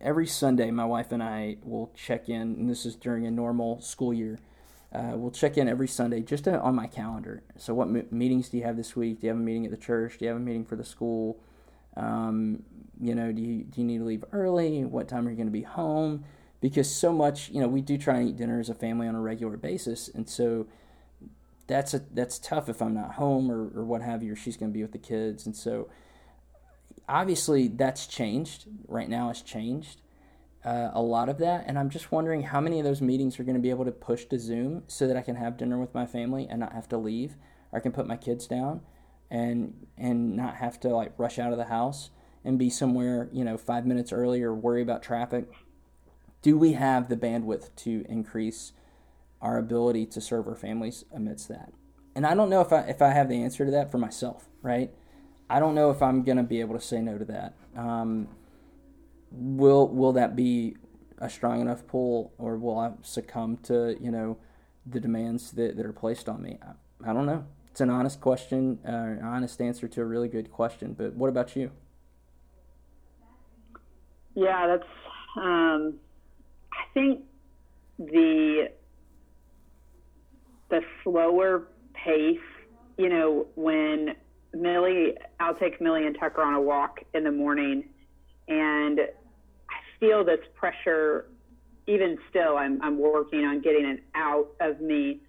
every 0.00 0.26
Sunday 0.26 0.70
my 0.70 0.84
wife 0.84 1.12
and 1.12 1.22
I 1.22 1.56
will 1.62 1.90
check 1.96 2.28
in 2.28 2.42
and 2.42 2.70
this 2.70 2.84
is 2.84 2.94
during 2.94 3.26
a 3.26 3.30
normal 3.30 3.80
school 3.80 4.12
year 4.12 4.38
uh, 4.96 5.12
we'll 5.14 5.30
check 5.30 5.58
in 5.58 5.68
every 5.68 5.88
Sunday 5.88 6.22
just 6.22 6.44
to, 6.44 6.58
on 6.60 6.74
my 6.74 6.86
calendar. 6.86 7.42
So, 7.58 7.74
what 7.74 7.88
m- 7.88 8.06
meetings 8.10 8.48
do 8.48 8.56
you 8.56 8.64
have 8.64 8.76
this 8.76 8.96
week? 8.96 9.20
Do 9.20 9.26
you 9.26 9.28
have 9.30 9.36
a 9.36 9.42
meeting 9.42 9.64
at 9.66 9.70
the 9.70 9.76
church? 9.76 10.18
Do 10.18 10.24
you 10.24 10.30
have 10.30 10.38
a 10.38 10.40
meeting 10.40 10.64
for 10.64 10.76
the 10.76 10.84
school? 10.84 11.38
Um, 11.96 12.62
you 13.00 13.14
know, 13.14 13.32
do 13.32 13.42
you, 13.42 13.64
do 13.64 13.80
you 13.80 13.86
need 13.86 13.98
to 13.98 14.04
leave 14.04 14.24
early? 14.32 14.84
What 14.84 15.08
time 15.08 15.26
are 15.26 15.30
you 15.30 15.36
going 15.36 15.48
to 15.48 15.52
be 15.52 15.62
home? 15.62 16.24
Because 16.60 16.92
so 16.92 17.12
much, 17.12 17.50
you 17.50 17.60
know, 17.60 17.68
we 17.68 17.80
do 17.80 17.98
try 17.98 18.18
and 18.18 18.28
eat 18.28 18.36
dinner 18.36 18.58
as 18.58 18.68
a 18.68 18.74
family 18.74 19.06
on 19.06 19.14
a 19.14 19.20
regular 19.20 19.56
basis. 19.56 20.08
And 20.08 20.28
so, 20.28 20.66
that's 21.66 21.94
a 21.94 22.02
that's 22.14 22.38
tough 22.38 22.68
if 22.68 22.80
I'm 22.80 22.94
not 22.94 23.14
home 23.14 23.50
or, 23.50 23.70
or 23.78 23.84
what 23.84 24.00
have 24.02 24.22
you, 24.22 24.32
or 24.32 24.36
she's 24.36 24.56
going 24.56 24.70
to 24.70 24.74
be 24.74 24.82
with 24.82 24.92
the 24.92 24.98
kids. 24.98 25.46
And 25.46 25.56
so, 25.56 25.88
obviously, 27.08 27.68
that's 27.68 28.06
changed. 28.06 28.66
Right 28.88 29.08
now, 29.08 29.30
it's 29.30 29.42
changed 29.42 30.00
uh, 30.66 30.90
a 30.92 31.00
lot 31.00 31.28
of 31.28 31.38
that. 31.38 31.64
And 31.66 31.78
I'm 31.78 31.88
just 31.88 32.10
wondering 32.10 32.42
how 32.42 32.60
many 32.60 32.80
of 32.80 32.84
those 32.84 33.00
meetings 33.00 33.38
are 33.38 33.44
going 33.44 33.54
to 33.54 33.62
be 33.62 33.70
able 33.70 33.84
to 33.84 33.92
push 33.92 34.24
to 34.26 34.38
Zoom 34.38 34.82
so 34.88 35.06
that 35.06 35.16
I 35.16 35.22
can 35.22 35.36
have 35.36 35.56
dinner 35.56 35.78
with 35.78 35.94
my 35.94 36.06
family 36.06 36.46
and 36.50 36.58
not 36.58 36.72
have 36.72 36.88
to 36.88 36.98
leave. 36.98 37.36
Or 37.70 37.78
I 37.78 37.82
can 37.82 37.92
put 37.92 38.06
my 38.06 38.16
kids 38.16 38.46
down 38.46 38.80
and 39.30 39.86
and 39.96 40.36
not 40.36 40.56
have 40.56 40.78
to 40.80 40.88
like 40.88 41.12
rush 41.18 41.38
out 41.38 41.50
of 41.50 41.58
the 41.58 41.64
house 41.64 42.10
and 42.44 42.60
be 42.60 42.70
somewhere 42.70 43.28
you 43.32 43.44
know 43.44 43.58
five 43.58 43.84
minutes 43.84 44.12
early 44.12 44.42
or 44.42 44.52
worry 44.54 44.82
about 44.82 45.02
traffic. 45.02 45.48
Do 46.46 46.56
we 46.56 46.74
have 46.74 47.08
the 47.08 47.16
bandwidth 47.16 47.74
to 47.74 48.06
increase 48.08 48.70
our 49.42 49.58
ability 49.58 50.06
to 50.06 50.20
serve 50.20 50.46
our 50.46 50.54
families 50.54 51.04
amidst 51.12 51.48
that? 51.48 51.72
And 52.14 52.24
I 52.24 52.36
don't 52.36 52.48
know 52.48 52.60
if 52.60 52.72
I 52.72 52.82
if 52.82 53.02
I 53.02 53.08
have 53.08 53.28
the 53.28 53.42
answer 53.42 53.64
to 53.64 53.70
that 53.72 53.90
for 53.90 53.98
myself, 53.98 54.48
right? 54.62 54.92
I 55.50 55.58
don't 55.58 55.74
know 55.74 55.90
if 55.90 56.00
I'm 56.00 56.22
gonna 56.22 56.44
be 56.44 56.60
able 56.60 56.76
to 56.78 56.80
say 56.80 57.00
no 57.00 57.18
to 57.18 57.24
that. 57.24 57.54
Um, 57.76 58.28
will 59.32 59.88
will 59.88 60.12
that 60.12 60.36
be 60.36 60.76
a 61.18 61.28
strong 61.28 61.60
enough 61.60 61.84
pull, 61.88 62.32
or 62.38 62.56
will 62.56 62.78
I 62.78 62.92
succumb 63.02 63.56
to 63.64 63.96
you 64.00 64.12
know 64.12 64.38
the 64.86 65.00
demands 65.00 65.50
that, 65.50 65.76
that 65.76 65.84
are 65.84 65.92
placed 65.92 66.28
on 66.28 66.44
me? 66.44 66.60
I, 66.62 67.10
I 67.10 67.12
don't 67.12 67.26
know. 67.26 67.44
It's 67.72 67.80
an 67.80 67.90
honest 67.90 68.20
question, 68.20 68.78
uh, 68.86 68.92
an 68.92 69.24
honest 69.24 69.60
answer 69.60 69.88
to 69.88 70.00
a 70.00 70.04
really 70.04 70.28
good 70.28 70.52
question. 70.52 70.92
But 70.92 71.14
what 71.14 71.26
about 71.26 71.56
you? 71.56 71.72
Yeah, 74.36 74.68
that's. 74.68 74.88
Um, 75.36 75.98
I 76.76 76.92
think 76.94 77.22
the 77.98 78.70
the 80.68 80.80
slower 81.02 81.68
pace. 81.94 82.38
You 82.98 83.08
know, 83.08 83.46
when 83.56 84.14
Millie, 84.54 85.14
I'll 85.38 85.54
take 85.54 85.80
Millie 85.80 86.06
and 86.06 86.16
Tucker 86.18 86.42
on 86.42 86.54
a 86.54 86.60
walk 86.60 87.00
in 87.14 87.24
the 87.24 87.30
morning, 87.30 87.84
and 88.48 89.00
I 89.00 90.00
feel 90.00 90.24
this 90.24 90.40
pressure. 90.54 91.26
Even 91.86 92.18
still, 92.30 92.56
I'm 92.56 92.82
I'm 92.82 92.98
working 92.98 93.44
on 93.44 93.60
getting 93.60 93.84
it 93.86 94.02
out 94.14 94.48
of 94.60 94.80
me 94.80 95.20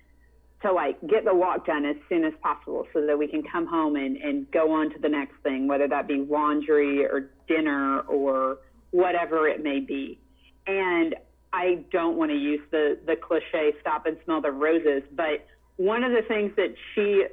to 0.64 0.72
like 0.72 1.00
get 1.08 1.24
the 1.24 1.34
walk 1.34 1.66
done 1.66 1.86
as 1.86 1.96
soon 2.10 2.26
as 2.26 2.34
possible 2.42 2.88
so 2.94 3.06
that 3.06 3.18
we 3.18 3.28
can 3.28 3.44
come 3.44 3.68
home 3.68 3.96
and, 3.96 4.18
and 4.18 4.50
go 4.52 4.72
on 4.72 4.90
to 4.90 5.00
the 5.00 5.10
next 5.10 5.36
thing, 5.44 5.68
whether 5.68 5.88
that 5.88 6.08
be 6.08 6.26
laundry 6.28 7.06
or 7.06 7.30
dinner 7.48 8.00
or 8.02 8.58
whatever 8.92 9.48
it 9.48 9.62
may 9.62 9.80
be. 9.80 10.20
And 10.66 11.16
I 11.54 11.84
don't 11.92 12.18
want 12.18 12.32
to 12.32 12.38
use 12.38 12.62
the, 12.72 12.98
the 13.06 13.16
cliche 13.16 13.74
stop 13.82 14.06
and 14.06 14.18
smell 14.26 14.42
the 14.42 14.52
roses, 14.52 15.04
but 15.12 15.46
one 15.78 16.04
of 16.04 16.12
the 16.12 16.22
things 16.28 16.52
that 16.58 16.74
she, 16.94 17.26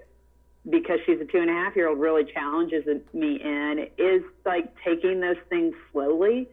because 0.68 0.98
she's 1.04 1.20
a 1.20 1.24
two 1.24 1.38
and 1.38 1.50
a 1.50 1.52
half 1.52 1.74
year 1.76 1.88
old, 1.88 1.98
really 1.98 2.24
challenges 2.24 2.84
me 3.12 3.40
in 3.42 3.88
is 3.98 4.22
like 4.44 4.72
taking 4.84 5.20
those 5.20 5.36
things 5.48 5.74
slowly 5.92 6.48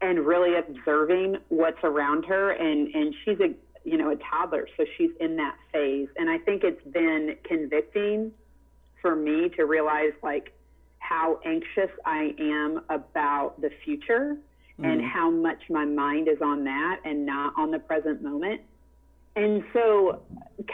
and 0.00 0.20
really 0.20 0.56
observing 0.56 1.36
what's 1.48 1.82
around 1.82 2.24
her. 2.24 2.52
And, 2.52 2.94
and 2.94 3.14
she's 3.24 3.38
a, 3.40 3.54
you 3.84 3.96
know, 3.96 4.10
a 4.10 4.16
toddler, 4.16 4.66
so 4.76 4.84
she's 4.96 5.10
in 5.20 5.36
that 5.36 5.56
phase. 5.72 6.08
And 6.16 6.30
I 6.30 6.38
think 6.38 6.64
it's 6.64 6.84
been 6.84 7.36
convicting 7.44 8.32
for 9.02 9.14
me 9.14 9.50
to 9.50 9.64
realize 9.64 10.12
like 10.22 10.52
how 10.98 11.38
anxious 11.44 11.90
I 12.06 12.34
am 12.38 12.80
about 12.88 13.60
the 13.60 13.70
future 13.84 14.36
mm. 14.80 14.86
and 14.86 15.02
how 15.02 15.30
much 15.30 15.62
my 15.70 15.84
mind 15.84 16.28
is 16.28 16.38
on 16.42 16.64
that 16.64 17.00
and 17.04 17.26
not 17.26 17.54
on 17.56 17.70
the 17.70 17.78
present 17.78 18.22
moment. 18.22 18.60
And 19.36 19.64
so 19.72 20.22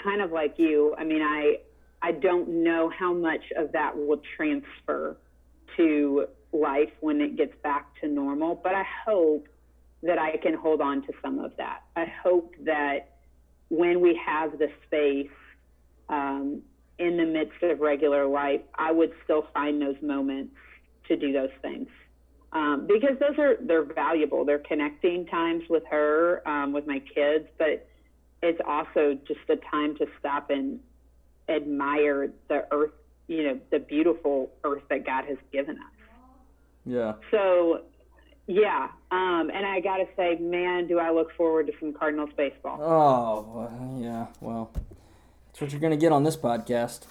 kind 0.03 0.21
of 0.21 0.33
like 0.33 0.55
you, 0.59 0.95
I 0.99 1.05
mean, 1.05 1.23
I 1.23 1.59
I 2.03 2.13
don't 2.13 2.49
know 2.65 2.91
how 2.91 3.13
much 3.13 3.43
of 3.57 3.73
that 3.73 3.97
will 3.97 4.21
transfer 4.37 5.17
to 5.77 6.27
life 6.53 6.91
when 7.01 7.21
it 7.21 7.37
gets 7.37 7.55
back 7.63 7.89
to 8.01 8.09
normal, 8.09 8.55
but 8.55 8.75
I 8.75 8.85
hope 9.07 9.49
that 10.03 10.19
I 10.19 10.37
can 10.39 10.55
hold 10.55 10.81
on 10.81 11.03
to 11.03 11.13
some 11.23 11.39
of 11.39 11.57
that. 11.59 11.83
I 11.97 12.07
hope 12.23 12.55
that 12.65 13.19
when 13.69 14.01
we 14.01 14.19
have 14.25 14.59
the 14.59 14.69
space 14.87 15.31
um, 16.09 16.63
in 16.99 17.17
the 17.17 17.25
midst 17.25 17.63
of 17.63 17.81
regular 17.81 18.27
life, 18.27 18.63
I 18.75 18.93
would 18.93 19.13
still 19.25 19.47
find 19.53 19.81
those 19.81 19.97
moments 20.03 20.55
to 21.09 21.17
do 21.17 21.33
those 21.33 21.51
things. 21.61 21.89
Um, 22.53 22.87
because 22.87 23.17
those 23.21 23.39
are 23.39 23.57
they're 23.61 23.85
valuable. 23.85 24.45
They're 24.45 24.59
connecting 24.59 25.27
times 25.27 25.65
with 25.71 25.85
her, 25.91 26.43
um, 26.49 26.73
with 26.73 26.87
my 26.87 26.99
kids, 26.99 27.47
but 27.59 27.87
it's 28.43 28.61
also 28.67 29.19
just 29.27 29.41
a 29.49 29.57
time 29.57 29.97
to 29.99 30.07
stop 30.19 30.51
and 30.51 30.81
admire 31.49 32.31
the 32.49 32.67
earth, 32.73 32.93
you 33.29 33.45
know, 33.45 33.61
the 33.71 33.79
beautiful 33.79 34.51
earth 34.65 34.83
that 34.89 35.07
God 35.07 35.27
has 35.27 35.39
given 35.53 35.77
us. 35.77 36.09
Yeah. 36.85 37.15
So 37.31 37.83
yeah, 38.51 38.89
um, 39.13 39.49
and 39.55 39.65
I 39.65 39.79
got 39.79 39.99
to 39.99 40.09
say, 40.17 40.35
man, 40.41 40.89
do 40.89 40.99
I 40.99 41.13
look 41.13 41.33
forward 41.37 41.69
to 41.69 41.73
some 41.79 41.93
Cardinals 41.93 42.31
baseball. 42.37 42.83
Oh, 42.83 44.01
yeah. 44.01 44.27
Well, 44.41 44.73
that's 45.47 45.61
what 45.61 45.71
you're 45.71 45.81
going 45.81 45.93
to 45.93 45.97
get 45.97 46.11
on 46.11 46.25
this 46.25 46.37
podcast. 46.37 47.07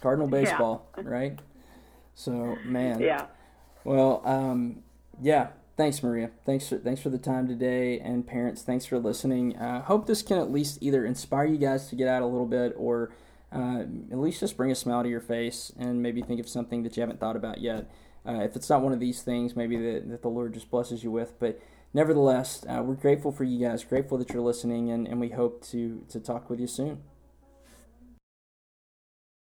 Cardinal 0.00 0.26
baseball, 0.26 0.88
yeah. 0.96 1.04
right? 1.06 1.38
So, 2.16 2.56
man. 2.64 2.98
Yeah. 2.98 3.26
Well, 3.88 4.20
um, 4.26 4.82
yeah. 5.22 5.48
Thanks, 5.78 6.02
Maria. 6.02 6.30
Thanks 6.44 6.68
for 6.68 6.76
thanks 6.76 7.00
for 7.00 7.08
the 7.08 7.16
time 7.16 7.48
today, 7.48 7.98
and 8.00 8.26
parents, 8.26 8.60
thanks 8.60 8.84
for 8.84 8.98
listening. 8.98 9.56
I 9.56 9.78
uh, 9.78 9.82
hope 9.82 10.06
this 10.06 10.20
can 10.20 10.36
at 10.36 10.52
least 10.52 10.76
either 10.82 11.06
inspire 11.06 11.46
you 11.46 11.56
guys 11.56 11.88
to 11.88 11.96
get 11.96 12.06
out 12.06 12.20
a 12.20 12.26
little 12.26 12.46
bit, 12.46 12.74
or 12.76 13.12
uh, 13.50 13.84
at 14.10 14.18
least 14.18 14.40
just 14.40 14.58
bring 14.58 14.70
a 14.70 14.74
smile 14.74 15.04
to 15.04 15.08
your 15.08 15.22
face, 15.22 15.72
and 15.78 16.02
maybe 16.02 16.20
think 16.20 16.38
of 16.38 16.50
something 16.50 16.82
that 16.82 16.98
you 16.98 17.00
haven't 17.00 17.18
thought 17.18 17.34
about 17.34 17.62
yet. 17.62 17.90
Uh, 18.26 18.40
if 18.40 18.56
it's 18.56 18.68
not 18.68 18.82
one 18.82 18.92
of 18.92 19.00
these 19.00 19.22
things, 19.22 19.56
maybe 19.56 19.78
that, 19.78 20.10
that 20.10 20.20
the 20.20 20.28
Lord 20.28 20.52
just 20.52 20.70
blesses 20.70 21.02
you 21.02 21.10
with. 21.10 21.38
But 21.38 21.58
nevertheless, 21.94 22.66
uh, 22.68 22.82
we're 22.82 22.94
grateful 22.94 23.32
for 23.32 23.44
you 23.44 23.66
guys, 23.66 23.84
grateful 23.84 24.18
that 24.18 24.34
you're 24.34 24.42
listening, 24.42 24.90
and, 24.90 25.08
and 25.08 25.18
we 25.18 25.30
hope 25.30 25.64
to, 25.68 26.04
to 26.10 26.20
talk 26.20 26.50
with 26.50 26.60
you 26.60 26.66
soon. 26.66 27.04